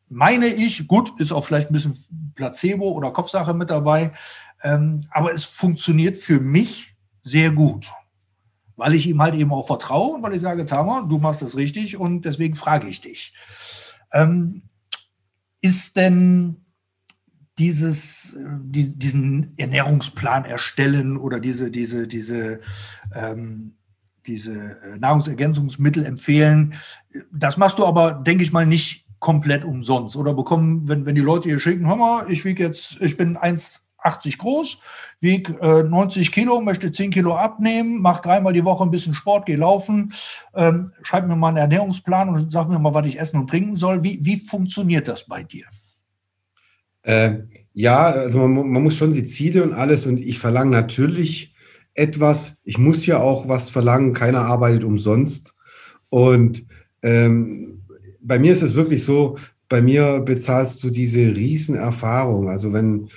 meine 0.08 0.48
ich, 0.48 0.88
gut, 0.88 1.20
ist 1.20 1.34
auch 1.34 1.46
vielleicht 1.46 1.70
ein 1.70 1.74
bisschen 1.74 1.98
Placebo 2.36 2.92
oder 2.92 3.12
Kopfsache 3.12 3.54
mit 3.54 3.70
dabei, 3.70 4.14
ähm, 4.64 5.02
aber 5.12 5.34
es 5.34 5.44
funktioniert 5.44 6.16
für 6.16 6.40
mich 6.40 6.96
sehr 7.22 7.52
gut, 7.52 7.92
weil 8.78 8.94
ich 8.94 9.06
ihm 9.06 9.22
halt 9.22 9.36
eben 9.36 9.52
auch 9.52 9.68
vertraue 9.68 10.16
und 10.16 10.24
weil 10.24 10.36
ich 10.36 10.42
sage, 10.42 10.66
Tama, 10.66 11.02
du 11.02 11.18
machst 11.18 11.42
das 11.42 11.58
richtig 11.58 11.98
und 11.98 12.24
deswegen 12.24 12.56
frage 12.56 12.88
ich 12.88 13.02
dich. 13.02 13.34
Ähm, 14.14 14.64
ist 15.60 15.98
denn 15.98 16.63
dieses, 17.58 18.38
die, 18.64 18.98
diesen 18.98 19.54
Ernährungsplan 19.58 20.46
erstellen 20.46 21.18
oder 21.18 21.40
diese, 21.40 21.70
diese, 21.70 22.08
diese, 22.08 22.62
ähm, 23.14 23.76
diese 24.26 24.54
äh, 24.54 24.98
Nahrungsergänzungsmittel 24.98 26.06
empfehlen. 26.06 26.74
Das 27.32 27.58
machst 27.58 27.80
du 27.80 27.86
aber, 27.86 28.14
denke 28.14 28.44
ich 28.44 28.52
mal, 28.52 28.66
nicht 28.66 29.06
komplett 29.20 29.64
umsonst. 29.64 30.16
Oder 30.16 30.34
bekommen, 30.34 30.88
wenn, 30.88 31.06
wenn 31.06 31.16
die 31.16 31.22
Leute 31.22 31.50
hier 31.50 31.60
schicken, 31.60 31.88
hör 31.88 31.96
mal, 31.96 32.32
ich 32.32 32.44
wiege 32.44 32.64
jetzt, 32.64 32.98
ich 33.00 33.18
bin 33.18 33.38
1,80 33.38 34.38
groß, 34.38 34.80
wiege 35.22 35.54
äh, 35.62 35.84
90 35.84 36.32
Kilo, 36.32 36.60
möchte 36.60 36.92
10 36.92 37.12
Kilo 37.12 37.36
abnehmen, 37.36 38.02
mache 38.02 38.24
dreimal 38.24 38.54
die 38.54 38.66
Woche 38.66 38.84
ein 38.84 38.92
bisschen 38.92 39.14
Sport, 39.14 39.46
gehe 39.46 39.58
laufen, 39.58 40.14
ähm, 40.56 40.92
schreib 41.04 41.28
mir 41.28 41.36
mal 41.36 41.50
einen 41.50 41.58
Ernährungsplan 41.58 42.30
und 42.30 42.52
sag 42.52 42.68
mir 42.68 42.80
mal, 42.80 42.94
was 42.94 43.06
ich 43.06 43.20
essen 43.20 43.40
und 43.40 43.50
trinken 43.50 43.76
soll. 43.76 44.04
Wie, 44.04 44.20
wie 44.24 44.40
funktioniert 44.40 45.08
das 45.08 45.26
bei 45.26 45.44
dir? 45.44 45.66
Äh, 47.04 47.40
ja, 47.74 48.06
also 48.06 48.40
man, 48.40 48.70
man, 48.70 48.84
muss 48.84 48.96
schon 48.96 49.14
die 49.14 49.24
Ziele 49.24 49.64
und 49.64 49.74
alles 49.74 50.06
und 50.06 50.18
ich 50.20 50.40
verlange 50.40 50.72
natürlich 50.72 51.54
etwas. 51.94 52.56
Ich 52.64 52.78
muss 52.78 53.06
ja 53.06 53.20
auch 53.20 53.48
was 53.48 53.70
verlangen. 53.70 54.14
Keiner 54.14 54.42
arbeitet 54.42 54.84
umsonst. 54.84 55.54
Und 56.10 56.66
ähm, 57.02 57.84
bei 58.22 58.40
mir 58.40 58.52
ist 58.52 58.62
es 58.62 58.76
wirklich 58.76 59.04
so, 59.04 59.38
bei 59.70 59.82
mir 59.82 60.20
bezahlst 60.20 60.84
du 60.84 60.90
diese 60.90 61.36
Riesenerfahrung. 61.36 62.50
Also 62.50 62.74
wenn, 62.74 63.10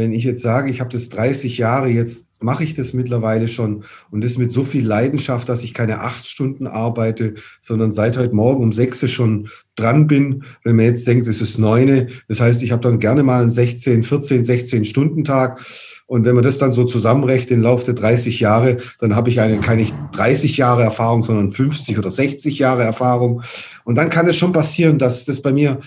wenn 0.00 0.12
ich 0.12 0.24
jetzt 0.24 0.42
sage, 0.42 0.70
ich 0.70 0.80
habe 0.80 0.90
das 0.90 1.10
30 1.10 1.58
Jahre, 1.58 1.88
jetzt 1.88 2.42
mache 2.42 2.64
ich 2.64 2.74
das 2.74 2.94
mittlerweile 2.94 3.48
schon 3.48 3.84
und 4.10 4.24
das 4.24 4.38
mit 4.38 4.50
so 4.50 4.64
viel 4.64 4.86
Leidenschaft, 4.86 5.48
dass 5.48 5.62
ich 5.62 5.74
keine 5.74 6.00
acht 6.00 6.26
Stunden 6.26 6.66
arbeite, 6.66 7.34
sondern 7.60 7.92
seit 7.92 8.16
heute 8.16 8.34
Morgen 8.34 8.62
um 8.62 8.72
sechs 8.72 9.08
schon 9.10 9.48
dran 9.76 10.06
bin. 10.06 10.44
Wenn 10.64 10.76
man 10.76 10.86
jetzt 10.86 11.06
denkt, 11.06 11.28
es 11.28 11.42
ist 11.42 11.58
neune, 11.58 12.08
das 12.28 12.40
heißt, 12.40 12.62
ich 12.62 12.72
habe 12.72 12.82
dann 12.82 12.98
gerne 12.98 13.22
mal 13.22 13.42
einen 13.42 13.50
16, 13.50 14.02
14, 14.02 14.42
16 14.42 14.84
Stunden 14.86 15.22
Tag. 15.22 15.60
Und 16.06 16.24
wenn 16.24 16.34
man 16.34 16.42
das 16.42 16.58
dann 16.58 16.72
so 16.72 16.84
zusammenrechnet 16.84 17.52
im 17.52 17.62
Laufe 17.62 17.84
der 17.84 17.94
30 17.94 18.40
Jahre, 18.40 18.78
dann 18.98 19.14
habe 19.14 19.28
ich 19.28 19.40
eine 19.40 19.60
keine 19.60 19.86
30 20.12 20.56
Jahre 20.56 20.82
Erfahrung, 20.82 21.22
sondern 21.22 21.52
50 21.52 21.98
oder 21.98 22.10
60 22.10 22.58
Jahre 22.58 22.82
Erfahrung. 22.82 23.42
Und 23.84 23.96
dann 23.96 24.10
kann 24.10 24.26
es 24.26 24.36
schon 24.36 24.52
passieren, 24.52 24.98
dass 24.98 25.24
das 25.24 25.40
bei 25.40 25.52
mir 25.52 25.78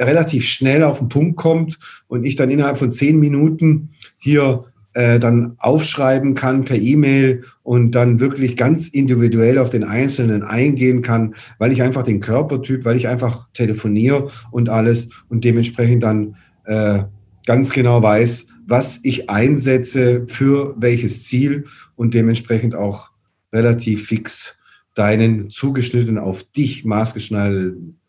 relativ 0.00 0.46
schnell 0.46 0.82
auf 0.82 0.98
den 0.98 1.08
Punkt 1.08 1.36
kommt 1.36 1.78
und 2.08 2.24
ich 2.24 2.36
dann 2.36 2.50
innerhalb 2.50 2.78
von 2.78 2.92
zehn 2.92 3.18
Minuten 3.18 3.90
hier 4.18 4.64
äh, 4.94 5.20
dann 5.20 5.54
aufschreiben 5.58 6.34
kann 6.34 6.64
per 6.64 6.76
E-Mail 6.76 7.44
und 7.62 7.92
dann 7.92 8.18
wirklich 8.18 8.56
ganz 8.56 8.88
individuell 8.88 9.58
auf 9.58 9.70
den 9.70 9.84
Einzelnen 9.84 10.42
eingehen 10.42 11.02
kann, 11.02 11.36
weil 11.58 11.72
ich 11.72 11.82
einfach 11.82 12.02
den 12.02 12.20
Körpertyp, 12.20 12.84
weil 12.84 12.96
ich 12.96 13.06
einfach 13.06 13.48
telefoniere 13.52 14.30
und 14.50 14.68
alles 14.68 15.08
und 15.28 15.44
dementsprechend 15.44 16.02
dann 16.02 16.36
äh, 16.64 17.04
ganz 17.46 17.70
genau 17.70 18.02
weiß, 18.02 18.48
was 18.66 19.00
ich 19.02 19.30
einsetze 19.30 20.24
für 20.26 20.74
welches 20.78 21.24
Ziel 21.24 21.66
und 21.94 22.14
dementsprechend 22.14 22.74
auch 22.74 23.10
relativ 23.52 24.06
fix 24.06 24.56
deinen 24.94 25.50
zugeschnittenen, 25.50 26.18
auf 26.18 26.44
dich 26.44 26.84
maßgeschneiderten 26.84 28.00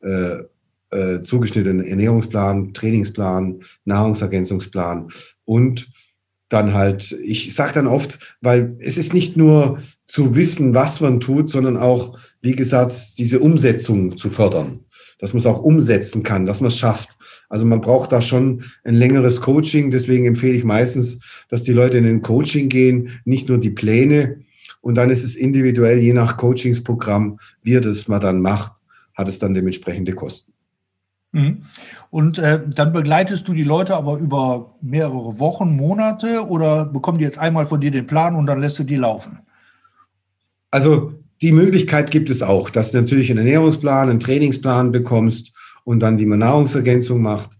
äh, 0.00 0.38
äh, 0.90 1.20
zugeschnittenen 1.20 1.84
Ernährungsplan, 1.84 2.74
Trainingsplan, 2.74 3.62
Nahrungsergänzungsplan 3.84 5.08
und 5.44 5.90
dann 6.50 6.74
halt, 6.74 7.12
ich 7.22 7.54
sage 7.54 7.72
dann 7.74 7.86
oft, 7.86 8.18
weil 8.40 8.76
es 8.80 8.98
ist 8.98 9.14
nicht 9.14 9.36
nur 9.36 9.78
zu 10.06 10.34
wissen, 10.34 10.74
was 10.74 11.00
man 11.00 11.20
tut, 11.20 11.48
sondern 11.48 11.76
auch, 11.76 12.18
wie 12.42 12.56
gesagt, 12.56 13.18
diese 13.18 13.38
Umsetzung 13.38 14.16
zu 14.16 14.28
fördern, 14.28 14.80
dass 15.20 15.32
man 15.32 15.38
es 15.38 15.46
auch 15.46 15.62
umsetzen 15.62 16.24
kann, 16.24 16.46
dass 16.46 16.60
man 16.60 16.68
es 16.68 16.76
schafft. 16.76 17.16
Also 17.48 17.66
man 17.66 17.80
braucht 17.80 18.10
da 18.10 18.20
schon 18.20 18.64
ein 18.82 18.96
längeres 18.96 19.40
Coaching. 19.40 19.92
Deswegen 19.92 20.26
empfehle 20.26 20.56
ich 20.56 20.64
meistens, 20.64 21.20
dass 21.48 21.62
die 21.62 21.72
Leute 21.72 21.98
in 21.98 22.06
ein 22.06 22.22
Coaching 22.22 22.68
gehen, 22.68 23.20
nicht 23.24 23.48
nur 23.48 23.58
die 23.58 23.70
Pläne. 23.70 24.40
Und 24.80 24.96
dann 24.96 25.10
ist 25.10 25.22
es 25.22 25.36
individuell, 25.36 25.98
je 25.98 26.12
nach 26.12 26.36
Coachingsprogramm, 26.36 27.38
wie 27.62 27.74
er 27.74 27.80
das 27.80 28.08
mal 28.08 28.18
dann 28.18 28.40
macht, 28.40 28.72
hat 29.14 29.28
es 29.28 29.38
dann 29.38 29.54
dementsprechende 29.54 30.14
Kosten. 30.14 30.49
Mhm. 31.32 31.62
Und 32.10 32.38
äh, 32.38 32.60
dann 32.66 32.92
begleitest 32.92 33.46
du 33.46 33.52
die 33.52 33.62
Leute 33.62 33.94
aber 33.94 34.18
über 34.18 34.74
mehrere 34.80 35.38
Wochen, 35.38 35.76
Monate 35.76 36.46
oder 36.48 36.84
bekommen 36.84 37.18
die 37.18 37.24
jetzt 37.24 37.38
einmal 37.38 37.66
von 37.66 37.80
dir 37.80 37.90
den 37.90 38.06
Plan 38.06 38.34
und 38.34 38.46
dann 38.46 38.60
lässt 38.60 38.78
du 38.78 38.84
die 38.84 38.96
laufen? 38.96 39.38
Also 40.70 41.14
die 41.42 41.52
Möglichkeit 41.52 42.10
gibt 42.10 42.30
es 42.30 42.42
auch, 42.42 42.70
dass 42.70 42.92
du 42.92 43.00
natürlich 43.00 43.30
einen 43.30 43.38
Ernährungsplan, 43.38 44.10
einen 44.10 44.20
Trainingsplan 44.20 44.92
bekommst 44.92 45.52
und 45.84 46.00
dann, 46.00 46.18
wie 46.18 46.26
man 46.26 46.40
Nahrungsergänzung 46.40 47.22
macht 47.22 47.50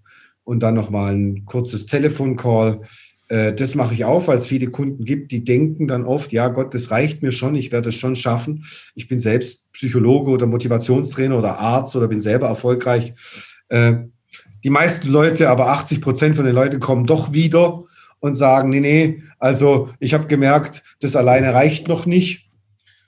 und 0.45 0.63
dann 0.63 0.75
nochmal 0.75 1.15
ein 1.15 1.45
kurzes 1.45 1.87
Telefoncall. 1.87 2.81
Äh, 3.29 3.55
das 3.55 3.77
mache 3.77 3.95
ich 3.95 4.05
auch, 4.05 4.27
weil 4.27 4.39
es 4.39 4.47
viele 4.47 4.67
Kunden 4.67 5.05
gibt, 5.05 5.31
die 5.31 5.45
denken 5.45 5.87
dann 5.87 6.05
oft, 6.05 6.33
ja 6.33 6.49
Gott, 6.49 6.75
das 6.75 6.91
reicht 6.91 7.23
mir 7.23 7.33
schon, 7.33 7.55
ich 7.55 7.71
werde 7.71 7.91
es 7.91 7.95
schon 7.95 8.17
schaffen. 8.17 8.65
Ich 8.97 9.07
bin 9.07 9.21
selbst 9.21 9.71
Psychologe 9.73 10.33
oder 10.33 10.47
Motivationstrainer 10.47 11.39
oder 11.39 11.59
Arzt 11.59 11.95
oder 11.95 12.09
bin 12.09 12.21
selber 12.21 12.49
erfolgreich 12.49 13.15
die 13.71 14.71
meisten 14.71 15.09
Leute, 15.09 15.49
aber 15.49 15.69
80 15.69 16.01
Prozent 16.01 16.37
von 16.37 16.45
den 16.45 16.55
Leuten 16.55 16.81
kommen 16.81 17.07
doch 17.07 17.33
wieder 17.33 17.85
und 18.19 18.35
sagen, 18.35 18.69
nee, 18.71 18.81
nee, 18.81 19.23
also 19.39 19.89
ich 19.99 20.15
habe 20.15 20.27
gemerkt, 20.27 20.83
das 21.01 21.17
alleine 21.17 21.55
reicht 21.55 21.89
noch 21.89 22.07
nicht. 22.07 22.51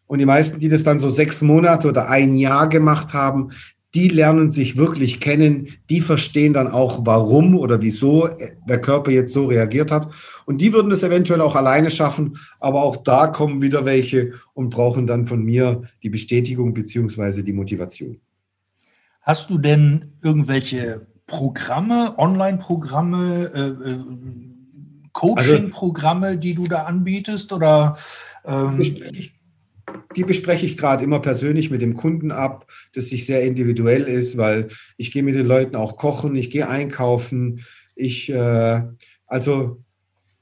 Und 0.06 0.18
die 0.18 0.26
meisten, 0.26 0.60
die 0.60 0.68
das 0.68 0.84
dann 0.84 0.98
so 0.98 1.10
sechs 1.10 1.42
Monate 1.42 1.88
oder 1.88 2.08
ein 2.08 2.34
Jahr 2.34 2.68
gemacht 2.68 3.14
haben, 3.14 3.50
die 3.94 4.08
lernen 4.08 4.50
sich 4.50 4.76
wirklich 4.76 5.20
kennen, 5.20 5.68
die 5.90 6.00
verstehen 6.00 6.54
dann 6.54 6.68
auch, 6.68 7.04
warum 7.04 7.56
oder 7.58 7.82
wieso 7.82 8.28
der 8.66 8.80
Körper 8.80 9.10
jetzt 9.10 9.34
so 9.34 9.46
reagiert 9.46 9.90
hat. 9.90 10.08
Und 10.46 10.62
die 10.62 10.72
würden 10.72 10.90
es 10.92 11.02
eventuell 11.02 11.42
auch 11.42 11.56
alleine 11.56 11.90
schaffen, 11.90 12.38
aber 12.58 12.82
auch 12.82 12.96
da 12.96 13.26
kommen 13.26 13.60
wieder 13.60 13.84
welche 13.84 14.32
und 14.54 14.70
brauchen 14.70 15.06
dann 15.06 15.26
von 15.26 15.42
mir 15.44 15.82
die 16.02 16.10
Bestätigung 16.10 16.72
beziehungsweise 16.72 17.44
die 17.44 17.52
Motivation. 17.52 18.18
Hast 19.22 19.50
du 19.50 19.58
denn 19.58 20.12
irgendwelche 20.22 21.06
Programme, 21.26 22.14
Online-Programme, 22.18 23.50
äh, 23.54 23.90
äh 23.90 23.98
Coaching-Programme, 25.12 26.26
also, 26.26 26.38
die 26.38 26.54
du 26.54 26.66
da 26.66 26.84
anbietest? 26.84 27.52
Oder 27.52 27.96
ähm 28.44 28.80
die 30.16 30.24
bespreche 30.24 30.66
ich 30.66 30.76
gerade 30.76 31.04
immer 31.04 31.20
persönlich 31.20 31.70
mit 31.70 31.82
dem 31.82 31.94
Kunden 31.94 32.30
ab, 32.30 32.66
dass 32.94 33.08
sich 33.08 33.26
sehr 33.26 33.42
individuell 33.42 34.04
ist, 34.04 34.36
weil 34.36 34.68
ich 34.96 35.10
gehe 35.10 35.22
mit 35.22 35.34
den 35.34 35.46
Leuten 35.46 35.76
auch 35.76 35.96
kochen, 35.96 36.36
ich 36.36 36.50
gehe 36.50 36.68
einkaufen, 36.68 37.64
ich 37.94 38.30
äh, 38.30 38.82
also 39.26 39.82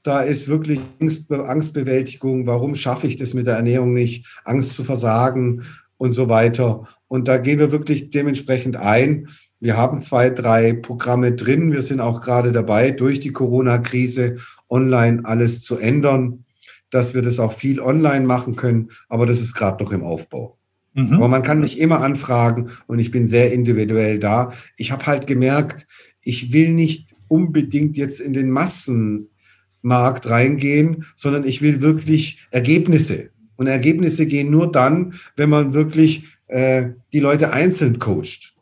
da 0.03 0.21
ist 0.21 0.47
wirklich 0.47 0.79
Angst, 0.99 1.31
Angstbewältigung, 1.31 2.47
warum 2.47 2.75
schaffe 2.75 3.07
ich 3.07 3.17
das 3.17 3.33
mit 3.33 3.47
der 3.47 3.55
Ernährung 3.55 3.93
nicht, 3.93 4.25
Angst 4.45 4.75
zu 4.75 4.83
versagen 4.83 5.63
und 5.97 6.13
so 6.13 6.27
weiter. 6.27 6.87
Und 7.11 7.27
da 7.27 7.37
gehen 7.37 7.59
wir 7.59 7.71
wirklich 7.71 8.09
dementsprechend 8.09 8.77
ein. 8.77 9.27
Wir 9.59 9.75
haben 9.75 10.01
zwei, 10.01 10.29
drei 10.29 10.73
Programme 10.73 11.33
drin. 11.33 11.73
Wir 11.73 11.81
sind 11.81 11.99
auch 11.99 12.21
gerade 12.21 12.51
dabei, 12.51 12.91
durch 12.91 13.19
die 13.19 13.33
Corona-Krise 13.33 14.37
online 14.69 15.21
alles 15.23 15.61
zu 15.61 15.77
ändern 15.77 16.45
dass 16.91 17.13
wir 17.15 17.23
das 17.23 17.39
auch 17.39 17.53
viel 17.53 17.79
online 17.79 18.25
machen 18.25 18.55
können, 18.55 18.89
aber 19.09 19.25
das 19.25 19.41
ist 19.41 19.55
gerade 19.55 19.83
noch 19.83 19.91
im 19.91 20.03
Aufbau. 20.03 20.57
Mhm. 20.93 21.13
Aber 21.13 21.27
man 21.29 21.41
kann 21.41 21.61
mich 21.61 21.79
immer 21.79 22.01
anfragen 22.01 22.69
und 22.85 22.99
ich 22.99 23.09
bin 23.09 23.27
sehr 23.27 23.51
individuell 23.51 24.19
da. 24.19 24.51
Ich 24.77 24.91
habe 24.91 25.07
halt 25.07 25.25
gemerkt, 25.25 25.87
ich 26.21 26.53
will 26.53 26.73
nicht 26.73 27.15
unbedingt 27.29 27.97
jetzt 27.97 28.19
in 28.19 28.33
den 28.33 28.51
Massenmarkt 28.51 30.29
reingehen, 30.29 31.05
sondern 31.15 31.47
ich 31.47 31.61
will 31.61 31.81
wirklich 31.81 32.45
Ergebnisse. 32.51 33.29
Und 33.55 33.67
Ergebnisse 33.67 34.25
gehen 34.25 34.51
nur 34.51 34.69
dann, 34.71 35.13
wenn 35.37 35.49
man 35.49 35.73
wirklich 35.73 36.25
äh, 36.51 36.89
die 37.13 37.19
Leute 37.19 37.51
einzeln 37.51 37.97
coacht. 37.99 38.53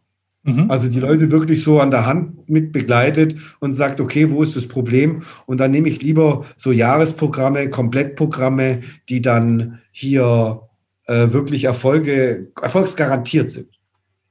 Mhm. 0.44 0.72
Also 0.72 0.88
die 0.88 1.00
Leute 1.00 1.32
wirklich 1.32 1.64
so 1.64 1.80
an 1.80 1.92
der 1.92 2.06
Hand 2.06 2.50
mit 2.50 2.72
begleitet 2.72 3.36
und 3.60 3.74
sagt, 3.74 4.00
okay, 4.00 4.32
wo 4.32 4.42
ist 4.42 4.56
das 4.56 4.68
Problem? 4.68 5.24
Und 5.46 5.60
dann 5.60 5.72
nehme 5.72 5.90
ich 5.90 6.02
lieber 6.02 6.46
so 6.56 6.72
Jahresprogramme, 6.72 7.70
Komplettprogramme, 7.70 8.82
die 9.10 9.22
dann 9.22 9.80
hier 9.92 10.62
äh, 11.08 11.32
wirklich 11.32 11.66
Erfolge, 11.66 12.52
erfolgsgarantiert 12.62 13.52
sind. 13.52 13.70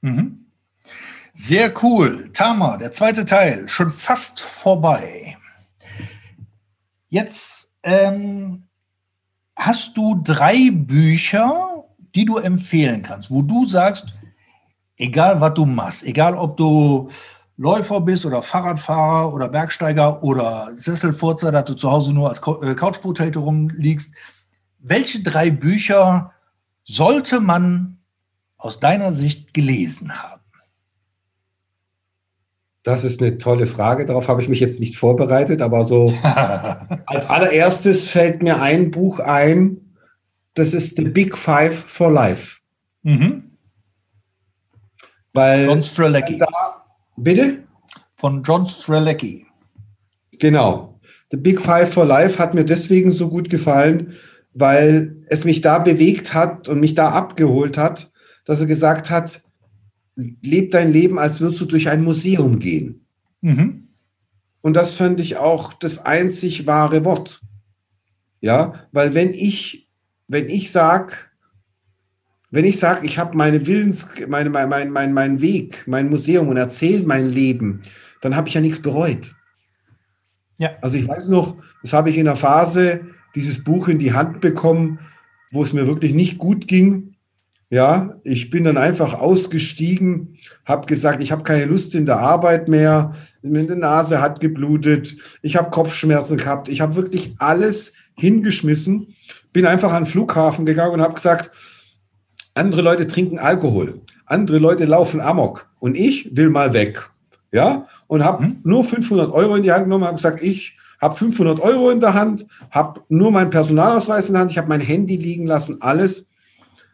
Mhm. 0.01 0.47
Sehr 1.35 1.73
cool. 1.83 2.31
Tama, 2.33 2.79
der 2.79 2.93
zweite 2.93 3.25
Teil, 3.25 3.69
schon 3.69 3.91
fast 3.91 4.41
vorbei. 4.41 5.37
Jetzt 7.09 7.73
ähm, 7.83 8.65
hast 9.55 9.97
du 9.97 10.21
drei 10.25 10.71
Bücher, 10.73 11.78
die 12.19 12.25
du 12.25 12.39
empfehlen 12.39 13.01
kannst, 13.05 13.31
wo 13.31 13.43
du 13.43 13.65
sagst, 13.65 14.13
egal 14.97 15.41
was 15.41 15.55
du 15.55 15.65
machst, 15.65 16.03
egal 16.03 16.35
ob 16.35 16.57
du 16.57 17.09
Läufer 17.57 18.01
bist 18.01 18.27
oder 18.27 18.43
Fahrradfahrer 18.43 19.33
oder 19.33 19.47
Bergsteiger 19.49 20.21
oder 20.25 20.73
Sesselfurzer, 20.75 21.53
dass 21.53 21.67
du 21.67 21.75
zu 21.75 21.89
Hause 21.89 22.13
nur 22.13 22.29
als 22.29 22.41
äh, 22.41 22.75
Couch 22.75 23.01
Potato 23.01 23.39
rumliegst, 23.39 24.13
welche 24.81 25.23
drei 25.23 25.53
Bücher 25.53 26.33
sollte 26.83 27.39
man 27.39 27.99
aus 28.57 28.81
deiner 28.81 29.13
Sicht 29.13 29.55
gelesen 29.55 30.21
haben? 30.21 30.43
Das 32.83 33.05
ist 33.05 33.23
eine 33.23 33.39
tolle 33.39 33.69
Frage. 33.69 34.07
Darauf 34.07 34.27
habe 34.27 34.43
ich 34.43 34.49
mich 34.49 34.59
jetzt 34.59 34.81
nicht 34.81 34.97
vorbereitet, 34.97 35.63
aber 35.63 35.85
so 35.85 36.13
als 37.07 37.27
allererstes 37.27 38.09
fällt 38.09 38.43
mir 38.43 38.61
ein 38.61 38.91
Buch 38.91 39.21
ein. 39.21 39.88
Das 40.59 40.75
ist 40.75 40.97
The 40.97 41.05
Big 41.05 41.37
Five 41.37 41.85
for 41.87 42.11
Life. 42.11 42.59
Mhm. 43.03 43.45
Weil 45.33 45.67
John 45.67 45.83
Strelecki. 45.83 46.39
Da, 46.39 46.85
bitte? 47.17 47.63
Von 48.17 48.43
John 48.43 48.67
Strelecki. 48.67 49.47
Genau. 50.33 51.01
The 51.31 51.37
Big 51.37 51.61
Five 51.61 51.93
for 51.93 52.05
Life 52.05 52.41
hat 52.41 52.55
mir 52.55 52.65
deswegen 52.65 53.13
so 53.13 53.29
gut 53.29 53.51
gefallen, 53.51 54.17
weil 54.53 55.23
es 55.29 55.45
mich 55.45 55.61
da 55.61 55.79
bewegt 55.79 56.35
hat 56.35 56.69
und 56.69 56.81
mich 56.81 56.97
da 56.97 57.11
abgeholt 57.11 57.79
hat, 57.79 58.11
dass 58.45 58.61
er 58.61 58.67
gesagt 58.67 59.11
hat, 59.11 59.43
leb 60.17 60.73
dein 60.73 60.93
Leben, 60.93 61.21
als 61.21 61.41
würdest 61.41 61.61
du 61.61 61.67
durch 61.67 61.89
ein 61.89 62.03
Museum 62.03 62.59
gehen. 62.59 63.07
Mhm. 63.43 63.89
Und 64.63 64.75
das 64.75 64.97
fand 64.97 65.21
ich 65.21 65.37
auch 65.37 65.73
das 65.73 66.05
einzig 66.05 66.67
wahre 66.67 67.05
Wort. 67.05 67.41
Ja, 68.41 68.87
weil 68.91 69.15
wenn 69.15 69.33
ich, 69.33 69.88
wenn 70.29 70.49
ich 70.49 70.71
sage, 70.71 71.15
wenn 72.51 72.65
ich 72.65 72.79
sage, 72.79 73.05
ich 73.05 73.19
habe 73.19 73.37
meine 73.37 73.67
Willens, 73.67 74.07
meine, 74.29 74.51
mein, 74.51 74.69
mein, 74.69 74.91
mein, 74.91 75.13
mein 75.13 75.41
Weg, 75.41 75.85
mein 75.87 76.09
Museum 76.09 76.49
und 76.49 76.57
erzähle 76.57 77.05
mein 77.05 77.29
Leben, 77.29 77.83
dann 78.21 78.37
habe 78.37 78.49
ich 78.49 78.55
ja 78.55 78.61
nichts 78.61 78.81
bereut. 78.81 79.35
Ja. 80.59 80.71
Also 80.81 80.97
ich 80.97 81.07
weiß 81.07 81.29
noch, 81.29 81.57
das 81.83 81.93
habe 81.93 82.11
ich 82.11 82.19
in 82.19 82.25
der 82.25 82.37
Phase, 82.37 83.01
dieses 83.35 83.63
Buch 83.63 83.89
in 83.89 83.99
die 83.99 84.13
Hand 84.13 84.41
bekommen, 84.41 84.99
wo 85.51 85.63
es 85.63 85.73
mir 85.73 85.87
wirklich 85.87 86.15
nicht 86.15 86.39
gut 86.39 86.67
ging. 86.67 87.15
Ja, 87.71 88.19
ich 88.25 88.49
bin 88.49 88.65
dann 88.65 88.79
einfach 88.79 89.13
ausgestiegen, 89.13 90.39
habe 90.65 90.87
gesagt, 90.87 91.23
ich 91.23 91.33
habe 91.33 91.43
keine 91.43 91.67
Lust 91.67 91.95
in 91.95 92.07
der 92.07 92.19
Arbeit 92.19 92.67
mehr, 92.67 93.15
meine 93.43 93.77
Nase 93.77 94.23
hat 94.23 94.41
geblutet, 94.41 95.17
ich 95.43 95.57
habe 95.57 95.69
Kopfschmerzen 95.69 96.39
gehabt, 96.39 96.71
ich 96.71 96.81
habe 96.81 96.95
wirklich 96.95 97.35
alles 97.39 97.93
hingeschmissen, 98.17 99.15
bin 99.59 99.67
einfach 99.67 99.93
an 99.93 100.05
den 100.05 100.09
Flughafen 100.09 100.67
gegangen 100.67 100.93
und 100.93 101.01
habe 101.01 101.15
gesagt, 101.15 101.51
andere 102.55 102.81
Leute 102.81 103.09
trinken 103.09 103.41
Alkohol. 103.41 104.03
Andere 104.25 104.59
Leute 104.59 104.85
laufen 104.85 105.21
Amok. 105.21 105.69
Und 105.81 105.97
ich 105.97 106.37
will 106.37 106.49
mal 106.49 106.75
weg. 106.75 107.11
Ja? 107.51 107.89
Und 108.07 108.25
habe 108.25 108.45
hm? 108.45 108.61
nur 108.63 108.85
500 108.85 109.33
Euro 109.33 109.57
in 109.57 109.65
die 109.65 109.73
Hand 109.73 109.87
genommen, 109.87 110.05
habe 110.05 110.15
gesagt, 110.15 110.45
ich 110.45 110.77
habe 111.01 111.17
500 111.17 111.59
Euro 111.59 111.91
in 111.91 111.99
der 111.99 112.15
Hand, 112.15 112.47
habe 112.71 113.01
nur 113.09 113.33
meinen 113.33 113.51
Personalausweis 113.51 114.29
in 114.29 114.35
der 114.35 114.43
Hand, 114.43 114.53
ich 114.53 114.59
habe 114.59 114.69
mein 114.69 114.81
Handy 114.81 115.17
liegen 115.17 115.49
lassen, 115.49 115.83
alles. 115.83 116.27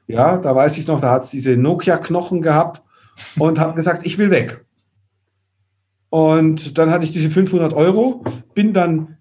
Ja, 0.07 0.39
da 0.39 0.57
weiß 0.57 0.79
ich 0.79 0.87
noch, 0.87 1.03
da 1.03 1.11
hat 1.11 1.25
es 1.25 1.31
diese 1.31 1.59
Nokia-Knochen 1.59 2.41
gehabt 2.41 2.83
und 3.39 3.59
habe 3.59 3.75
gesagt, 3.75 4.07
ich 4.07 4.17
will 4.17 4.31
weg. 4.31 4.65
Und 6.09 6.79
dann 6.79 6.91
hatte 6.91 7.05
ich 7.05 7.13
diese 7.13 7.29
500 7.29 7.75
Euro, 7.75 8.25
bin 8.55 8.73
dann 8.73 9.14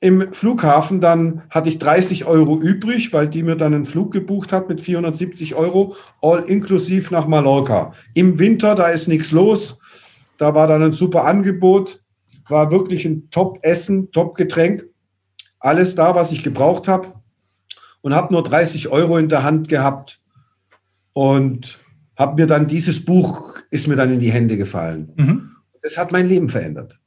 im 0.00 0.32
Flughafen 0.32 1.00
dann 1.00 1.42
hatte 1.50 1.68
ich 1.68 1.78
30 1.78 2.24
Euro 2.26 2.60
übrig, 2.60 3.12
weil 3.12 3.28
die 3.28 3.42
mir 3.42 3.56
dann 3.56 3.74
einen 3.74 3.84
Flug 3.84 4.12
gebucht 4.12 4.52
hat 4.52 4.68
mit 4.68 4.80
470 4.80 5.56
Euro, 5.56 5.96
all 6.22 6.44
inklusiv 6.44 7.10
nach 7.10 7.26
Mallorca. 7.26 7.92
Im 8.14 8.38
Winter, 8.38 8.74
da 8.74 8.88
ist 8.88 9.08
nichts 9.08 9.32
los. 9.32 9.78
Da 10.36 10.54
war 10.54 10.68
dann 10.68 10.82
ein 10.82 10.92
super 10.92 11.24
Angebot, 11.24 12.00
war 12.48 12.70
wirklich 12.70 13.04
ein 13.04 13.28
Top-Essen, 13.30 14.12
Top-Getränk. 14.12 14.84
Alles 15.58 15.96
da, 15.96 16.14
was 16.14 16.30
ich 16.30 16.44
gebraucht 16.44 16.86
habe. 16.86 17.08
Und 18.00 18.14
habe 18.14 18.32
nur 18.32 18.44
30 18.44 18.88
Euro 18.88 19.18
in 19.18 19.28
der 19.28 19.42
Hand 19.42 19.68
gehabt. 19.68 20.20
Und 21.12 21.80
habe 22.16 22.40
mir 22.40 22.46
dann 22.46 22.68
dieses 22.68 23.04
Buch, 23.04 23.58
ist 23.70 23.88
mir 23.88 23.96
dann 23.96 24.12
in 24.12 24.20
die 24.20 24.30
Hände 24.30 24.56
gefallen. 24.56 25.12
Mhm. 25.16 25.50
Das 25.82 25.98
hat 25.98 26.12
mein 26.12 26.28
Leben 26.28 26.48
verändert. 26.48 27.00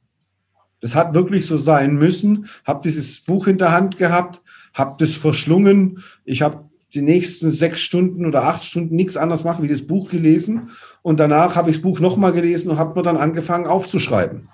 Das 0.82 0.94
hat 0.94 1.14
wirklich 1.14 1.46
so 1.46 1.56
sein 1.56 1.94
müssen. 1.94 2.46
Habe 2.66 2.82
dieses 2.84 3.20
Buch 3.20 3.46
in 3.46 3.56
der 3.56 3.72
Hand 3.72 3.96
gehabt, 3.96 4.42
habe 4.74 4.96
das 4.98 5.12
verschlungen. 5.12 6.02
Ich 6.24 6.42
habe 6.42 6.64
die 6.92 7.02
nächsten 7.02 7.50
sechs 7.50 7.80
Stunden 7.80 8.26
oder 8.26 8.44
acht 8.44 8.64
Stunden 8.64 8.94
nichts 8.94 9.16
anderes 9.16 9.44
machen 9.44 9.62
wie 9.62 9.68
das 9.68 9.82
Buch 9.82 10.10
gelesen. 10.10 10.70
Und 11.00 11.20
danach 11.20 11.56
habe 11.56 11.70
ich 11.70 11.76
das 11.76 11.82
Buch 11.82 12.00
nochmal 12.00 12.32
gelesen 12.32 12.70
und 12.70 12.78
habe 12.78 12.98
mir 12.98 13.02
dann 13.02 13.16
angefangen 13.16 13.66
aufzuschreiben. 13.66 14.48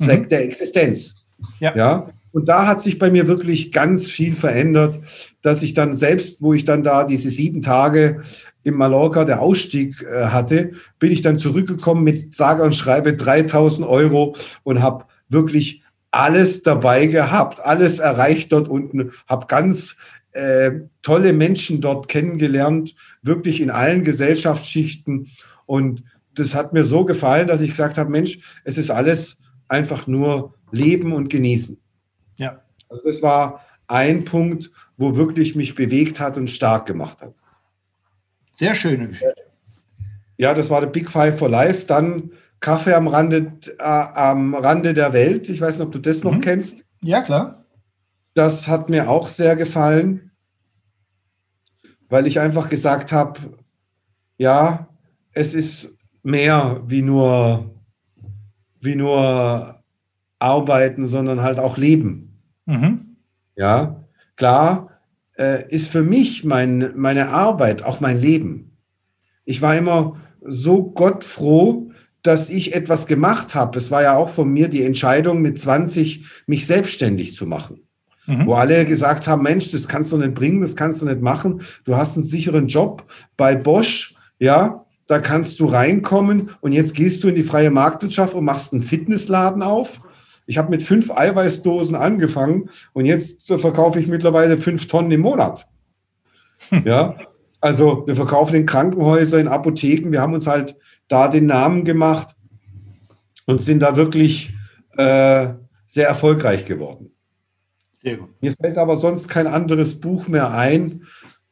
Zweck 0.00 0.22
mhm. 0.24 0.28
der 0.28 0.44
Existenz. 0.44 1.14
Ja. 1.58 1.74
ja. 1.74 2.10
Und 2.32 2.48
da 2.48 2.66
hat 2.66 2.80
sich 2.80 2.98
bei 2.98 3.10
mir 3.10 3.26
wirklich 3.26 3.72
ganz 3.72 4.06
viel 4.06 4.34
verändert, 4.34 4.98
dass 5.42 5.62
ich 5.62 5.74
dann 5.74 5.96
selbst, 5.96 6.42
wo 6.42 6.54
ich 6.54 6.64
dann 6.64 6.84
da 6.84 7.04
diese 7.04 7.30
sieben 7.30 7.60
Tage 7.60 8.22
im 8.62 8.74
Mallorca 8.74 9.24
der 9.24 9.40
Ausstieg 9.40 10.02
äh, 10.02 10.26
hatte, 10.26 10.72
bin 10.98 11.10
ich 11.10 11.22
dann 11.22 11.38
zurückgekommen 11.38 12.04
mit 12.04 12.34
sage 12.34 12.62
und 12.62 12.74
schreibe 12.74 13.14
3000 13.14 13.88
Euro 13.88 14.36
und 14.62 14.82
habe 14.82 15.04
wirklich 15.30 15.82
alles 16.10 16.62
dabei 16.62 17.06
gehabt, 17.06 17.60
alles 17.60 17.98
erreicht 17.98 18.52
dort 18.52 18.68
unten, 18.68 19.12
habe 19.28 19.46
ganz 19.46 19.96
äh, 20.32 20.72
tolle 21.02 21.32
Menschen 21.32 21.80
dort 21.80 22.08
kennengelernt, 22.08 22.94
wirklich 23.22 23.60
in 23.60 23.70
allen 23.70 24.04
Gesellschaftsschichten. 24.04 25.30
Und 25.66 26.04
das 26.34 26.54
hat 26.54 26.72
mir 26.72 26.84
so 26.84 27.04
gefallen, 27.04 27.48
dass 27.48 27.60
ich 27.60 27.70
gesagt 27.70 27.96
habe, 27.96 28.10
Mensch, 28.10 28.40
es 28.64 28.78
ist 28.78 28.90
alles 28.90 29.38
einfach 29.68 30.06
nur 30.06 30.54
Leben 30.72 31.12
und 31.12 31.30
Genießen. 31.30 31.80
Ja. 32.36 32.62
Also 32.88 33.04
das 33.04 33.22
war 33.22 33.64
ein 33.86 34.24
Punkt, 34.24 34.70
wo 34.96 35.16
wirklich 35.16 35.54
mich 35.56 35.74
bewegt 35.74 36.20
hat 36.20 36.36
und 36.36 36.50
stark 36.50 36.86
gemacht 36.86 37.20
hat. 37.20 37.34
Sehr 38.52 38.74
schöne 38.74 39.08
Geschichte. 39.08 39.34
Ja, 40.38 40.54
das 40.54 40.70
war 40.70 40.80
der 40.80 40.88
Big 40.88 41.08
Five 41.08 41.38
for 41.38 41.48
Life. 41.48 41.86
Dann 41.86 42.32
Kaffee 42.60 42.94
am 42.94 43.08
Rande, 43.08 43.52
äh, 43.78 43.82
am 43.82 44.54
Rande 44.54 44.94
der 44.94 45.12
Welt. 45.12 45.48
Ich 45.48 45.60
weiß 45.60 45.78
nicht, 45.78 45.86
ob 45.86 45.92
du 45.92 45.98
das 45.98 46.24
noch 46.24 46.36
mhm. 46.36 46.40
kennst. 46.40 46.84
Ja, 47.02 47.22
klar. 47.22 47.56
Das 48.34 48.68
hat 48.68 48.88
mir 48.88 49.10
auch 49.10 49.28
sehr 49.28 49.56
gefallen, 49.56 50.30
weil 52.08 52.26
ich 52.26 52.38
einfach 52.38 52.68
gesagt 52.68 53.12
habe, 53.12 53.40
ja, 54.36 54.88
es 55.32 55.54
ist 55.54 55.96
mehr 56.22 56.82
wie 56.86 57.02
nur, 57.02 57.74
wie 58.80 58.94
nur 58.94 59.82
arbeiten, 60.38 61.06
sondern 61.06 61.42
halt 61.42 61.58
auch 61.58 61.76
leben. 61.76 62.40
Mhm. 62.66 63.16
Ja, 63.56 64.04
klar, 64.36 65.00
äh, 65.38 65.68
ist 65.68 65.88
für 65.88 66.02
mich 66.02 66.44
mein, 66.44 66.92
meine 66.96 67.30
Arbeit 67.30 67.82
auch 67.82 68.00
mein 68.00 68.20
Leben. 68.20 68.76
Ich 69.44 69.60
war 69.60 69.76
immer 69.76 70.16
so 70.40 70.90
gottfroh, 70.90 71.89
dass 72.22 72.50
ich 72.50 72.74
etwas 72.74 73.06
gemacht 73.06 73.54
habe. 73.54 73.78
Es 73.78 73.90
war 73.90 74.02
ja 74.02 74.16
auch 74.16 74.28
von 74.28 74.50
mir 74.50 74.68
die 74.68 74.84
Entscheidung, 74.84 75.40
mit 75.40 75.58
20 75.58 76.24
mich 76.46 76.66
selbstständig 76.66 77.34
zu 77.34 77.46
machen. 77.46 77.80
Mhm. 78.26 78.46
Wo 78.46 78.54
alle 78.54 78.84
gesagt 78.84 79.26
haben, 79.26 79.42
Mensch, 79.42 79.70
das 79.70 79.88
kannst 79.88 80.12
du 80.12 80.18
nicht 80.18 80.34
bringen, 80.34 80.60
das 80.60 80.76
kannst 80.76 81.02
du 81.02 81.06
nicht 81.06 81.20
machen. 81.20 81.62
Du 81.84 81.96
hast 81.96 82.16
einen 82.16 82.26
sicheren 82.26 82.68
Job 82.68 83.04
bei 83.36 83.54
Bosch, 83.54 84.14
ja, 84.38 84.84
da 85.06 85.18
kannst 85.18 85.58
du 85.58 85.66
reinkommen 85.66 86.50
und 86.60 86.72
jetzt 86.72 86.94
gehst 86.94 87.24
du 87.24 87.28
in 87.28 87.34
die 87.34 87.42
freie 87.42 87.70
Marktwirtschaft 87.70 88.34
und 88.34 88.44
machst 88.44 88.72
einen 88.72 88.82
Fitnessladen 88.82 89.62
auf. 89.62 90.00
Ich 90.46 90.58
habe 90.58 90.70
mit 90.70 90.82
fünf 90.82 91.10
Eiweißdosen 91.10 91.96
angefangen 91.96 92.70
und 92.92 93.06
jetzt 93.06 93.46
verkaufe 93.48 93.98
ich 93.98 94.06
mittlerweile 94.06 94.56
fünf 94.56 94.86
Tonnen 94.86 95.10
im 95.10 95.20
Monat. 95.20 95.66
Ja, 96.84 97.16
also 97.62 98.04
wir 98.06 98.14
verkaufen 98.16 98.54
in 98.54 98.66
Krankenhäusern, 98.66 99.40
in 99.40 99.48
Apotheken. 99.48 100.12
Wir 100.12 100.20
haben 100.20 100.34
uns 100.34 100.46
halt 100.46 100.76
da 101.10 101.28
den 101.28 101.46
Namen 101.46 101.84
gemacht 101.84 102.34
und 103.44 103.62
sind 103.62 103.80
da 103.80 103.96
wirklich 103.96 104.54
äh, 104.96 105.48
sehr 105.86 106.08
erfolgreich 106.08 106.64
geworden. 106.64 107.10
Sehr 107.96 108.16
gut. 108.16 108.30
Mir 108.40 108.54
fällt 108.54 108.78
aber 108.78 108.96
sonst 108.96 109.28
kein 109.28 109.46
anderes 109.46 110.00
Buch 110.00 110.28
mehr 110.28 110.52
ein. 110.52 111.02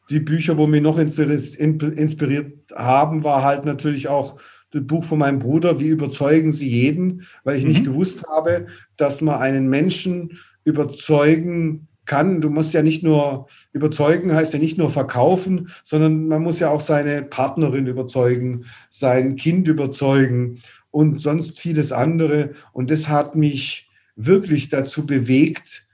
Die 0.08 0.20
Bücher, 0.20 0.56
wo 0.56 0.66
mich 0.66 0.80
noch 0.80 0.98
inspiriert 0.98 2.72
haben, 2.74 3.24
war 3.24 3.42
halt 3.42 3.66
natürlich 3.66 4.08
auch 4.08 4.40
das 4.70 4.86
Buch 4.86 5.04
von 5.04 5.18
meinem 5.18 5.40
Bruder, 5.40 5.80
Wie 5.80 5.88
überzeugen 5.88 6.52
Sie 6.52 6.68
jeden, 6.68 7.26
weil 7.42 7.56
ich 7.56 7.64
mhm. 7.64 7.70
nicht 7.70 7.84
gewusst 7.84 8.26
habe, 8.28 8.66
dass 8.96 9.20
man 9.20 9.40
einen 9.40 9.68
Menschen 9.68 10.38
überzeugen 10.64 11.88
kann. 12.08 12.40
Du 12.40 12.50
musst 12.50 12.72
ja 12.72 12.82
nicht 12.82 13.04
nur 13.04 13.46
überzeugen, 13.72 14.34
heißt 14.34 14.52
ja 14.54 14.58
nicht 14.58 14.78
nur 14.78 14.90
verkaufen, 14.90 15.68
sondern 15.84 16.26
man 16.26 16.42
muss 16.42 16.58
ja 16.58 16.70
auch 16.70 16.80
seine 16.80 17.22
Partnerin 17.22 17.86
überzeugen, 17.86 18.64
sein 18.90 19.36
Kind 19.36 19.68
überzeugen 19.68 20.60
und 20.90 21.20
sonst 21.20 21.60
vieles 21.60 21.92
andere. 21.92 22.54
Und 22.72 22.90
das 22.90 23.08
hat 23.08 23.36
mich 23.36 23.88
wirklich 24.16 24.68
dazu 24.68 25.06
bewegt, 25.06 25.86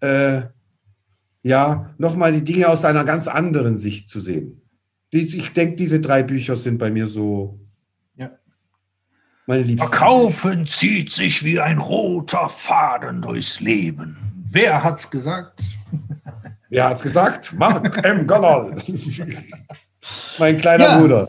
äh, 0.00 0.42
ja, 1.42 1.94
nochmal 1.98 2.32
die 2.32 2.44
Dinge 2.44 2.68
aus 2.68 2.84
einer 2.84 3.04
ganz 3.04 3.26
anderen 3.26 3.76
Sicht 3.76 4.08
zu 4.08 4.20
sehen. 4.20 4.62
Ich 5.10 5.52
denke, 5.52 5.76
diese 5.76 6.00
drei 6.00 6.22
Bücher 6.22 6.56
sind 6.56 6.78
bei 6.78 6.90
mir 6.90 7.06
so 7.06 7.60
ja. 8.16 8.30
meine. 9.46 9.76
Verkaufen 9.76 10.66
zieht 10.66 11.10
sich 11.10 11.44
wie 11.44 11.60
ein 11.60 11.78
roter 11.78 12.48
Faden 12.48 13.20
durchs 13.20 13.60
Leben. 13.60 14.31
Wer 14.52 14.84
hat's 14.84 15.10
gesagt? 15.10 15.62
Wer 16.68 16.90
hat's 16.90 17.00
gesagt? 17.00 17.54
Mark 17.54 18.04
M. 18.04 18.26
Gollal. 18.26 18.76
mein 20.38 20.58
kleiner 20.58 20.84
ja, 20.84 20.98
Bruder. 20.98 21.28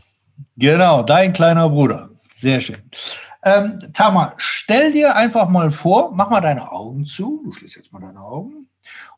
Genau, 0.58 1.02
dein 1.02 1.32
kleiner 1.32 1.70
Bruder. 1.70 2.10
Sehr 2.32 2.60
schön. 2.60 2.76
Ähm, 3.42 3.78
Tama, 3.94 4.34
stell 4.36 4.92
dir 4.92 5.16
einfach 5.16 5.48
mal 5.48 5.70
vor, 5.70 6.12
mach 6.14 6.28
mal 6.28 6.42
deine 6.42 6.70
Augen 6.70 7.06
zu. 7.06 7.40
Du 7.46 7.52
schließt 7.52 7.76
jetzt 7.76 7.94
mal 7.94 8.00
deine 8.00 8.20
Augen. 8.20 8.68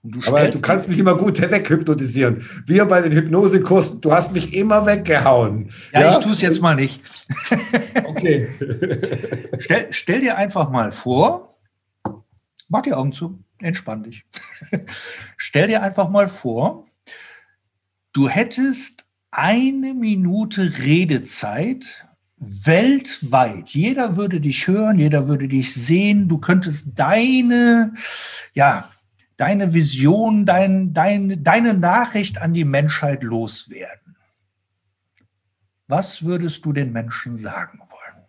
Du 0.04 0.20
Aber 0.28 0.48
du 0.48 0.60
kannst 0.60 0.88
mich 0.88 1.00
immer 1.00 1.16
gut 1.16 1.40
weghypnotisieren. 1.40 2.48
Wir 2.64 2.84
bei 2.84 3.00
den 3.00 3.10
Hypnosekursen, 3.10 4.00
du 4.02 4.12
hast 4.12 4.30
mich 4.30 4.54
immer 4.54 4.86
weggehauen. 4.86 5.72
Ja, 5.92 6.02
ja? 6.02 6.12
ich 6.12 6.18
tue 6.18 6.30
es 6.30 6.40
jetzt 6.40 6.62
mal 6.62 6.76
nicht. 6.76 7.02
okay. 8.04 8.48
stell, 9.58 9.88
stell 9.90 10.20
dir 10.20 10.36
einfach 10.36 10.70
mal 10.70 10.92
vor, 10.92 11.56
mach 12.68 12.82
die 12.82 12.94
Augen 12.94 13.12
zu 13.12 13.40
entspann 13.60 14.02
dich. 14.04 14.24
Stell 15.36 15.68
dir 15.68 15.82
einfach 15.82 16.08
mal 16.08 16.28
vor, 16.28 16.84
du 18.12 18.28
hättest 18.28 19.06
eine 19.30 19.94
Minute 19.94 20.78
Redezeit 20.78 22.06
weltweit. 22.38 23.70
Jeder 23.70 24.16
würde 24.16 24.40
dich 24.40 24.66
hören, 24.66 24.98
jeder 24.98 25.28
würde 25.28 25.48
dich 25.48 25.74
sehen. 25.74 26.28
Du 26.28 26.38
könntest 26.38 26.98
deine, 26.98 27.94
ja, 28.52 28.90
deine 29.36 29.72
Vision, 29.72 30.44
dein, 30.44 30.92
dein, 30.92 31.42
deine 31.42 31.74
Nachricht 31.74 32.38
an 32.38 32.52
die 32.52 32.64
Menschheit 32.64 33.22
loswerden. 33.22 34.16
Was 35.88 36.24
würdest 36.24 36.64
du 36.64 36.72
den 36.72 36.92
Menschen 36.92 37.36
sagen 37.36 37.78
wollen? 37.78 38.24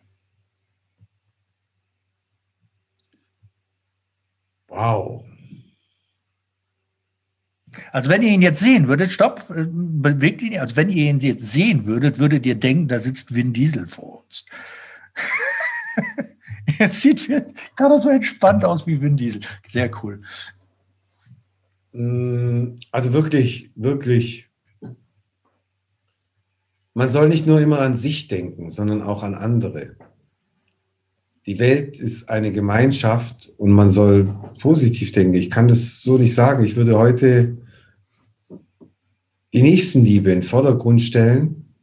Wow. 4.77 5.25
Also 7.91 8.09
wenn 8.09 8.21
ihr 8.21 8.29
ihn 8.29 8.43
jetzt 8.43 8.59
sehen 8.59 8.87
würdet, 8.87 9.11
stopp, 9.11 9.49
äh, 9.49 9.65
bewegt 9.67 10.41
ihn, 10.43 10.59
also 10.59 10.75
wenn 10.75 10.89
ihr 10.89 11.09
ihn 11.09 11.19
jetzt 11.19 11.47
sehen 11.51 11.87
würdet, 11.87 12.19
würdet 12.19 12.45
ihr 12.45 12.55
denken, 12.55 12.87
da 12.87 12.99
sitzt 12.99 13.33
Vin 13.33 13.53
Diesel 13.53 13.87
vor 13.87 14.23
uns. 14.23 14.45
er 16.79 16.89
sieht 16.89 17.27
gerade 17.75 17.99
so 17.99 18.09
entspannt 18.09 18.63
aus 18.65 18.85
wie 18.85 19.01
Vin 19.01 19.17
Diesel. 19.17 19.41
Sehr 19.67 19.89
cool. 20.03 20.21
Mm, 21.93 22.79
also 22.91 23.13
wirklich, 23.13 23.71
wirklich. 23.73 24.47
Man 26.93 27.09
soll 27.09 27.29
nicht 27.29 27.47
nur 27.47 27.59
immer 27.61 27.81
an 27.81 27.95
sich 27.95 28.27
denken, 28.27 28.69
sondern 28.69 29.01
auch 29.01 29.23
an 29.23 29.33
andere. 29.33 29.95
Die 31.47 31.59
Welt 31.59 31.97
ist 31.97 32.27
eine 32.27 32.51
Gemeinschaft 32.51 33.53
und 33.57 33.71
man 33.71 33.89
soll 33.89 34.35
positiv 34.59 35.13
denken. 35.13 35.33
Ich 35.35 35.49
kann 35.49 35.69
das 35.69 36.01
so 36.01 36.17
nicht 36.17 36.35
sagen. 36.35 36.65
Ich 36.65 36.75
würde 36.75 36.97
heute 36.97 37.57
die 39.53 39.61
Nächstenliebe 39.61 40.29
in 40.29 40.41
den 40.41 40.47
Vordergrund 40.47 41.01
stellen. 41.01 41.73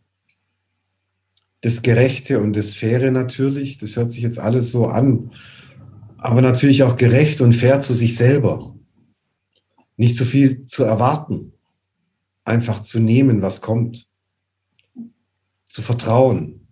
Das 1.62 1.80
Gerechte 1.80 2.40
und 2.40 2.54
das 2.54 2.74
Faire 2.74 3.10
natürlich, 3.10 3.78
das 3.78 3.96
hört 3.96 4.10
sich 4.10 4.20
jetzt 4.20 4.38
alles 4.38 4.70
so 4.70 4.86
an, 4.86 5.30
aber 6.18 6.42
natürlich 6.42 6.82
auch 6.82 6.96
gerecht 6.96 7.40
und 7.40 7.54
fair 7.54 7.80
zu 7.80 7.94
sich 7.94 8.18
selber. 8.18 8.76
Nicht 9.96 10.16
zu 10.16 10.26
viel 10.26 10.66
zu 10.66 10.84
erwarten, 10.84 11.54
einfach 12.44 12.80
zu 12.80 13.00
nehmen, 13.00 13.40
was 13.40 13.62
kommt. 13.62 14.10
Zu 15.68 15.80
vertrauen 15.80 16.66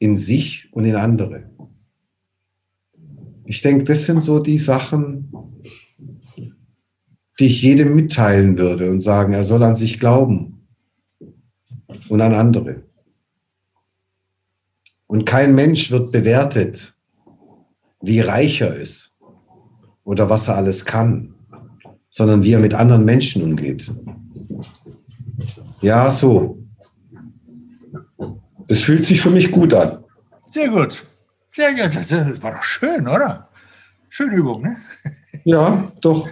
in 0.00 0.16
sich 0.16 0.68
und 0.72 0.84
in 0.84 0.96
andere. 0.96 1.53
Ich 3.46 3.62
denke, 3.62 3.84
das 3.84 4.06
sind 4.06 4.22
so 4.22 4.38
die 4.38 4.58
Sachen, 4.58 5.30
die 7.38 7.46
ich 7.46 7.62
jedem 7.62 7.94
mitteilen 7.94 8.58
würde 8.58 8.90
und 8.90 9.00
sagen, 9.00 9.32
er 9.32 9.44
soll 9.44 9.62
an 9.62 9.74
sich 9.74 9.98
glauben 9.98 10.66
und 12.08 12.20
an 12.20 12.32
andere. 12.32 12.82
Und 15.06 15.26
kein 15.26 15.54
Mensch 15.54 15.90
wird 15.90 16.12
bewertet, 16.12 16.94
wie 18.00 18.20
reich 18.20 18.60
er 18.60 18.74
ist 18.74 19.14
oder 20.04 20.30
was 20.30 20.48
er 20.48 20.56
alles 20.56 20.84
kann, 20.84 21.34
sondern 22.08 22.42
wie 22.42 22.52
er 22.52 22.60
mit 22.60 22.74
anderen 22.74 23.04
Menschen 23.04 23.42
umgeht. 23.42 23.90
Ja, 25.82 26.10
so. 26.10 26.58
Das 28.68 28.80
fühlt 28.80 29.04
sich 29.04 29.20
für 29.20 29.30
mich 29.30 29.50
gut 29.50 29.74
an. 29.74 30.04
Sehr 30.50 30.70
gut. 30.70 31.04
Sehr 31.54 31.72
gut. 31.74 31.94
Das 31.94 32.42
war 32.42 32.52
doch 32.52 32.62
schön, 32.62 33.06
oder? 33.06 33.48
Schöne 34.08 34.36
Übung, 34.36 34.62
ne? 34.62 34.76
Ja, 35.44 35.92
doch. 36.00 36.28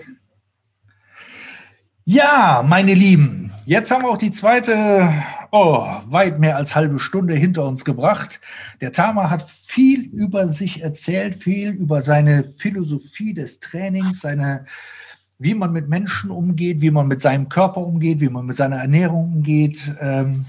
Ja, 2.05 2.65
meine 2.67 2.95
Lieben, 2.95 3.53
jetzt 3.65 3.93
haben 3.93 4.03
wir 4.03 4.11
auch 4.11 4.19
die 4.19 4.33
zweite, 4.33 5.13
oh, 5.53 5.87
weit 6.07 6.41
mehr 6.41 6.57
als 6.57 6.75
halbe 6.75 6.99
Stunde 6.99 7.35
hinter 7.35 7.65
uns 7.65 7.85
gebracht. 7.85 8.41
Der 8.81 8.91
Tama 8.91 9.31
hat 9.31 9.49
viel 9.49 10.07
über 10.13 10.49
sich 10.49 10.83
erzählt, 10.83 11.37
viel 11.37 11.71
über 11.71 12.03
seine 12.03 12.45
Philosophie 12.59 13.35
des 13.35 13.61
Trainings, 13.61 14.21
seine, 14.21 14.67
wie 15.39 15.55
man 15.55 15.73
mit 15.73 15.89
Menschen 15.89 16.31
umgeht, 16.33 16.81
wie 16.81 16.91
man 16.91 17.07
mit 17.07 17.21
seinem 17.21 17.49
Körper 17.49 17.83
umgeht, 17.83 18.19
wie 18.19 18.29
man 18.29 18.47
mit 18.47 18.57
seiner 18.57 18.79
Ernährung 18.79 19.35
umgeht. 19.35 19.95
Ähm, 20.01 20.47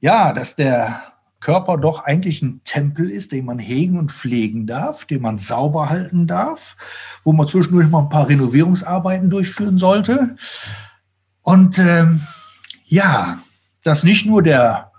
ja, 0.00 0.32
dass 0.32 0.54
der 0.54 1.17
Körper 1.40 1.78
doch 1.78 2.04
eigentlich 2.04 2.42
ein 2.42 2.60
Tempel 2.64 3.10
ist, 3.10 3.32
den 3.32 3.44
man 3.44 3.58
hegen 3.58 3.98
und 3.98 4.10
pflegen 4.10 4.66
darf, 4.66 5.04
den 5.04 5.22
man 5.22 5.38
sauber 5.38 5.88
halten 5.88 6.26
darf, 6.26 6.76
wo 7.24 7.32
man 7.32 7.46
zwischendurch 7.46 7.88
mal 7.88 8.02
ein 8.02 8.08
paar 8.08 8.28
Renovierungsarbeiten 8.28 9.30
durchführen 9.30 9.78
sollte. 9.78 10.36
Und 11.42 11.78
ähm, 11.78 12.20
ja, 12.86 13.38
dass 13.84 14.02
nicht 14.02 14.26
nur 14.26 14.42
der 14.42 14.90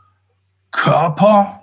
Körper 0.71 1.61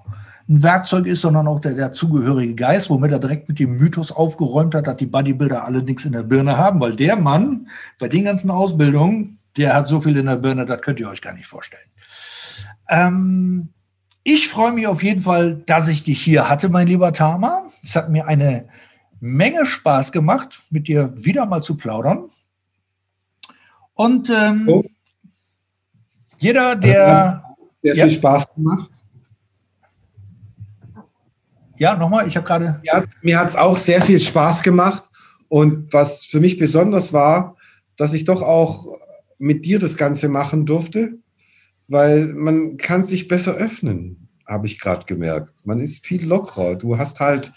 ein 0.48 0.62
Werkzeug 0.62 1.06
ist, 1.06 1.22
sondern 1.22 1.48
auch 1.48 1.60
der, 1.60 1.74
der 1.74 1.92
zugehörige 1.92 2.54
Geist, 2.54 2.88
womit 2.88 3.10
er 3.10 3.18
direkt 3.18 3.48
mit 3.48 3.58
dem 3.58 3.78
Mythos 3.78 4.12
aufgeräumt 4.12 4.74
hat, 4.74 4.86
dass 4.86 4.96
die 4.96 5.06
Bodybuilder 5.06 5.64
alle 5.64 5.82
nichts 5.82 6.04
in 6.04 6.12
der 6.12 6.22
Birne 6.22 6.56
haben, 6.56 6.78
weil 6.80 6.94
der 6.94 7.16
Mann 7.16 7.68
bei 7.98 8.08
den 8.08 8.24
ganzen 8.24 8.50
Ausbildungen, 8.50 9.38
der 9.56 9.74
hat 9.74 9.86
so 9.86 10.00
viel 10.00 10.16
in 10.16 10.26
der 10.26 10.36
Birne, 10.36 10.66
das 10.66 10.82
könnt 10.82 11.00
ihr 11.00 11.08
euch 11.08 11.20
gar 11.20 11.32
nicht 11.32 11.46
vorstellen. 11.46 11.88
Ähm, 12.88 13.70
ich 14.28 14.48
freue 14.48 14.72
mich 14.72 14.88
auf 14.88 15.04
jeden 15.04 15.22
Fall, 15.22 15.54
dass 15.66 15.86
ich 15.86 16.02
dich 16.02 16.20
hier 16.20 16.48
hatte, 16.48 16.68
mein 16.68 16.88
lieber 16.88 17.12
Tama. 17.12 17.68
Es 17.84 17.94
hat 17.94 18.10
mir 18.10 18.26
eine 18.26 18.68
Menge 19.20 19.64
Spaß 19.64 20.10
gemacht, 20.10 20.58
mit 20.68 20.88
dir 20.88 21.12
wieder 21.16 21.46
mal 21.46 21.62
zu 21.62 21.76
plaudern. 21.76 22.28
Und 23.94 24.28
ähm, 24.28 24.64
oh. 24.68 24.84
jeder, 26.38 26.74
der. 26.74 27.44
Sehr 27.82 27.94
viel 27.94 28.02
ja, 28.02 28.10
Spaß 28.10 28.52
gemacht. 28.52 28.90
Ja, 31.78 31.94
nochmal, 31.94 32.26
ich 32.26 32.36
habe 32.36 32.46
gerade. 32.46 32.80
Ja, 32.82 33.04
mir 33.22 33.38
hat 33.38 33.50
es 33.50 33.54
auch 33.54 33.76
sehr 33.76 34.02
viel 34.02 34.18
Spaß 34.18 34.64
gemacht. 34.64 35.04
Und 35.46 35.92
was 35.92 36.24
für 36.24 36.40
mich 36.40 36.58
besonders 36.58 37.12
war, 37.12 37.56
dass 37.96 38.12
ich 38.12 38.24
doch 38.24 38.42
auch 38.42 38.88
mit 39.38 39.64
dir 39.66 39.78
das 39.78 39.96
Ganze 39.96 40.28
machen 40.28 40.66
durfte, 40.66 41.20
weil 41.88 42.26
man 42.26 42.76
kann 42.76 43.04
sich 43.04 43.28
besser 43.28 43.54
öffnen, 43.54 44.28
habe 44.46 44.66
ich 44.66 44.78
gerade 44.78 45.06
gemerkt. 45.06 45.54
Man 45.64 45.80
ist 45.80 46.06
viel 46.06 46.26
lockerer. 46.26 46.76
Du 46.76 46.98
hast 46.98 47.20
halt, 47.20 47.52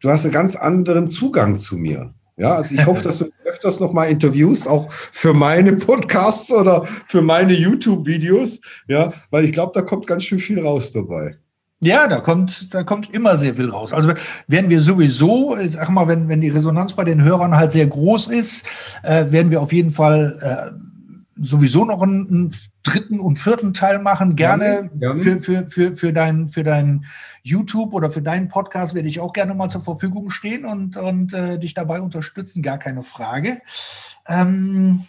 du 0.00 0.10
hast 0.10 0.24
einen 0.24 0.32
ganz 0.32 0.56
anderen 0.56 1.10
Zugang 1.10 1.58
zu 1.58 1.76
mir. 1.76 2.14
Ja, 2.36 2.54
also 2.54 2.74
ich 2.74 2.86
hoffe, 2.86 3.02
dass 3.02 3.18
du 3.18 3.26
öfters 3.44 3.80
noch 3.80 3.92
mal 3.92 4.06
interviewst, 4.06 4.66
auch 4.66 4.90
für 4.90 5.34
meine 5.34 5.74
Podcasts 5.74 6.50
oder 6.50 6.86
für 7.06 7.20
meine 7.20 7.52
YouTube-Videos, 7.52 8.60
ja, 8.88 9.12
weil 9.30 9.44
ich 9.44 9.52
glaube, 9.52 9.72
da 9.74 9.82
kommt 9.82 10.06
ganz 10.06 10.24
schön 10.24 10.38
viel 10.38 10.58
raus 10.58 10.90
dabei. 10.92 11.36
Ja, 11.82 12.08
da 12.08 12.20
kommt, 12.20 12.74
da 12.74 12.82
kommt 12.82 13.12
immer 13.12 13.36
sehr 13.36 13.54
viel 13.54 13.70
raus. 13.70 13.94
Also 13.94 14.12
werden 14.46 14.68
wir 14.68 14.82
sowieso, 14.82 15.56
ich 15.56 15.72
sag 15.72 15.88
mal, 15.88 16.08
wenn, 16.08 16.28
wenn 16.28 16.42
die 16.42 16.50
Resonanz 16.50 16.94
bei 16.94 17.04
den 17.04 17.24
Hörern 17.24 17.56
halt 17.56 17.72
sehr 17.72 17.86
groß 17.86 18.28
ist, 18.28 18.64
äh, 19.02 19.30
werden 19.30 19.50
wir 19.50 19.62
auf 19.62 19.72
jeden 19.72 19.90
Fall 19.90 20.38
äh, 20.42 20.89
sowieso 21.40 21.84
noch 21.84 22.02
einen, 22.02 22.28
einen, 22.28 22.54
dritten 22.82 23.20
und 23.20 23.38
vierten 23.38 23.74
Teil 23.74 23.98
machen. 23.98 24.36
Gerne, 24.36 24.64
gerne, 24.64 24.90
gerne. 24.98 25.22
Für, 25.22 25.42
für, 25.42 25.70
für, 25.70 25.96
für, 25.96 26.12
dein, 26.12 26.48
für 26.48 26.64
dein 26.64 27.04
YouTube 27.42 27.92
oder 27.92 28.10
für 28.10 28.22
deinen 28.22 28.48
Podcast 28.48 28.94
werde 28.94 29.08
ich 29.08 29.20
auch 29.20 29.32
gerne 29.32 29.54
mal 29.54 29.68
zur 29.68 29.82
Verfügung 29.82 30.30
stehen 30.30 30.64
und, 30.64 30.96
und 30.96 31.34
äh, 31.34 31.58
dich 31.58 31.74
dabei 31.74 32.00
unterstützen, 32.00 32.62
gar 32.62 32.78
keine 32.78 33.02
Frage. 33.02 33.60
Ähm, 34.26 35.04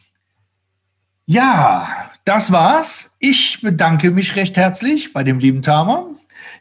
ja, 1.26 1.88
das 2.26 2.52
war's. 2.52 3.16
Ich 3.20 3.62
bedanke 3.62 4.12
mich 4.12 4.36
recht 4.36 4.58
herzlich 4.58 5.14
bei 5.14 5.24
dem 5.24 5.40
lieben 5.40 5.62
Tama. 5.62 6.08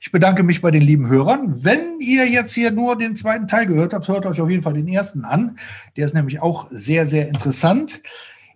Ich 0.00 0.12
bedanke 0.12 0.42
mich 0.42 0.62
bei 0.62 0.70
den 0.70 0.82
lieben 0.82 1.08
Hörern. 1.08 1.64
Wenn 1.64 2.00
ihr 2.00 2.28
jetzt 2.28 2.54
hier 2.54 2.70
nur 2.70 2.96
den 2.96 3.16
zweiten 3.16 3.46
Teil 3.46 3.66
gehört 3.66 3.92
habt, 3.92 4.08
hört 4.08 4.26
euch 4.26 4.40
auf 4.40 4.48
jeden 4.48 4.62
Fall 4.62 4.74
den 4.74 4.88
ersten 4.88 5.24
an. 5.24 5.58
Der 5.96 6.06
ist 6.06 6.14
nämlich 6.14 6.40
auch 6.40 6.68
sehr, 6.70 7.06
sehr 7.06 7.28
interessant. 7.28 8.00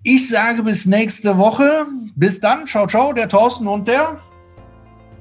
Ich 0.06 0.28
sage 0.28 0.62
bis 0.62 0.84
nächste 0.84 1.38
Woche. 1.38 1.86
Bis 2.14 2.38
dann. 2.38 2.66
Ciao, 2.66 2.86
ciao. 2.86 3.14
Der 3.14 3.26
Thorsten 3.26 3.66
und 3.66 3.88
der 3.88 4.20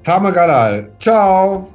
Tamagalal. 0.04 0.94
Ciao. 1.00 1.72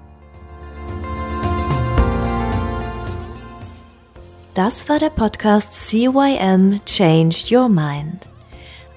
Das 4.53 4.91
war 4.91 4.99
der 4.99 5.09
Podcast 5.09 5.89
CYM 5.89 6.83
Changed 6.85 7.51
Your 7.51 7.71
Mind. 7.71 8.29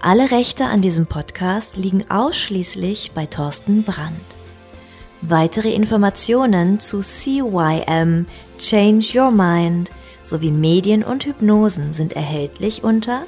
Alle 0.02 0.30
Rechte 0.30 0.66
an 0.66 0.82
diesem 0.82 1.06
Podcast 1.06 1.78
liegen 1.78 2.04
ausschließlich 2.10 3.14
bei 3.14 3.28
Thorsten 3.28 3.84
Brandt. 3.84 4.20
Weitere 5.22 5.74
Informationen 5.74 6.82
zu 6.82 7.00
CYM 7.00 8.26
Change 8.58 9.08
Your 9.18 9.32
Mind 9.32 9.90
sowie 10.24 10.52
Medien 10.52 11.02
und 11.02 11.26
Hypnosen 11.26 11.94
sind 11.94 12.12
erhältlich 12.12 12.84
unter 12.84 13.24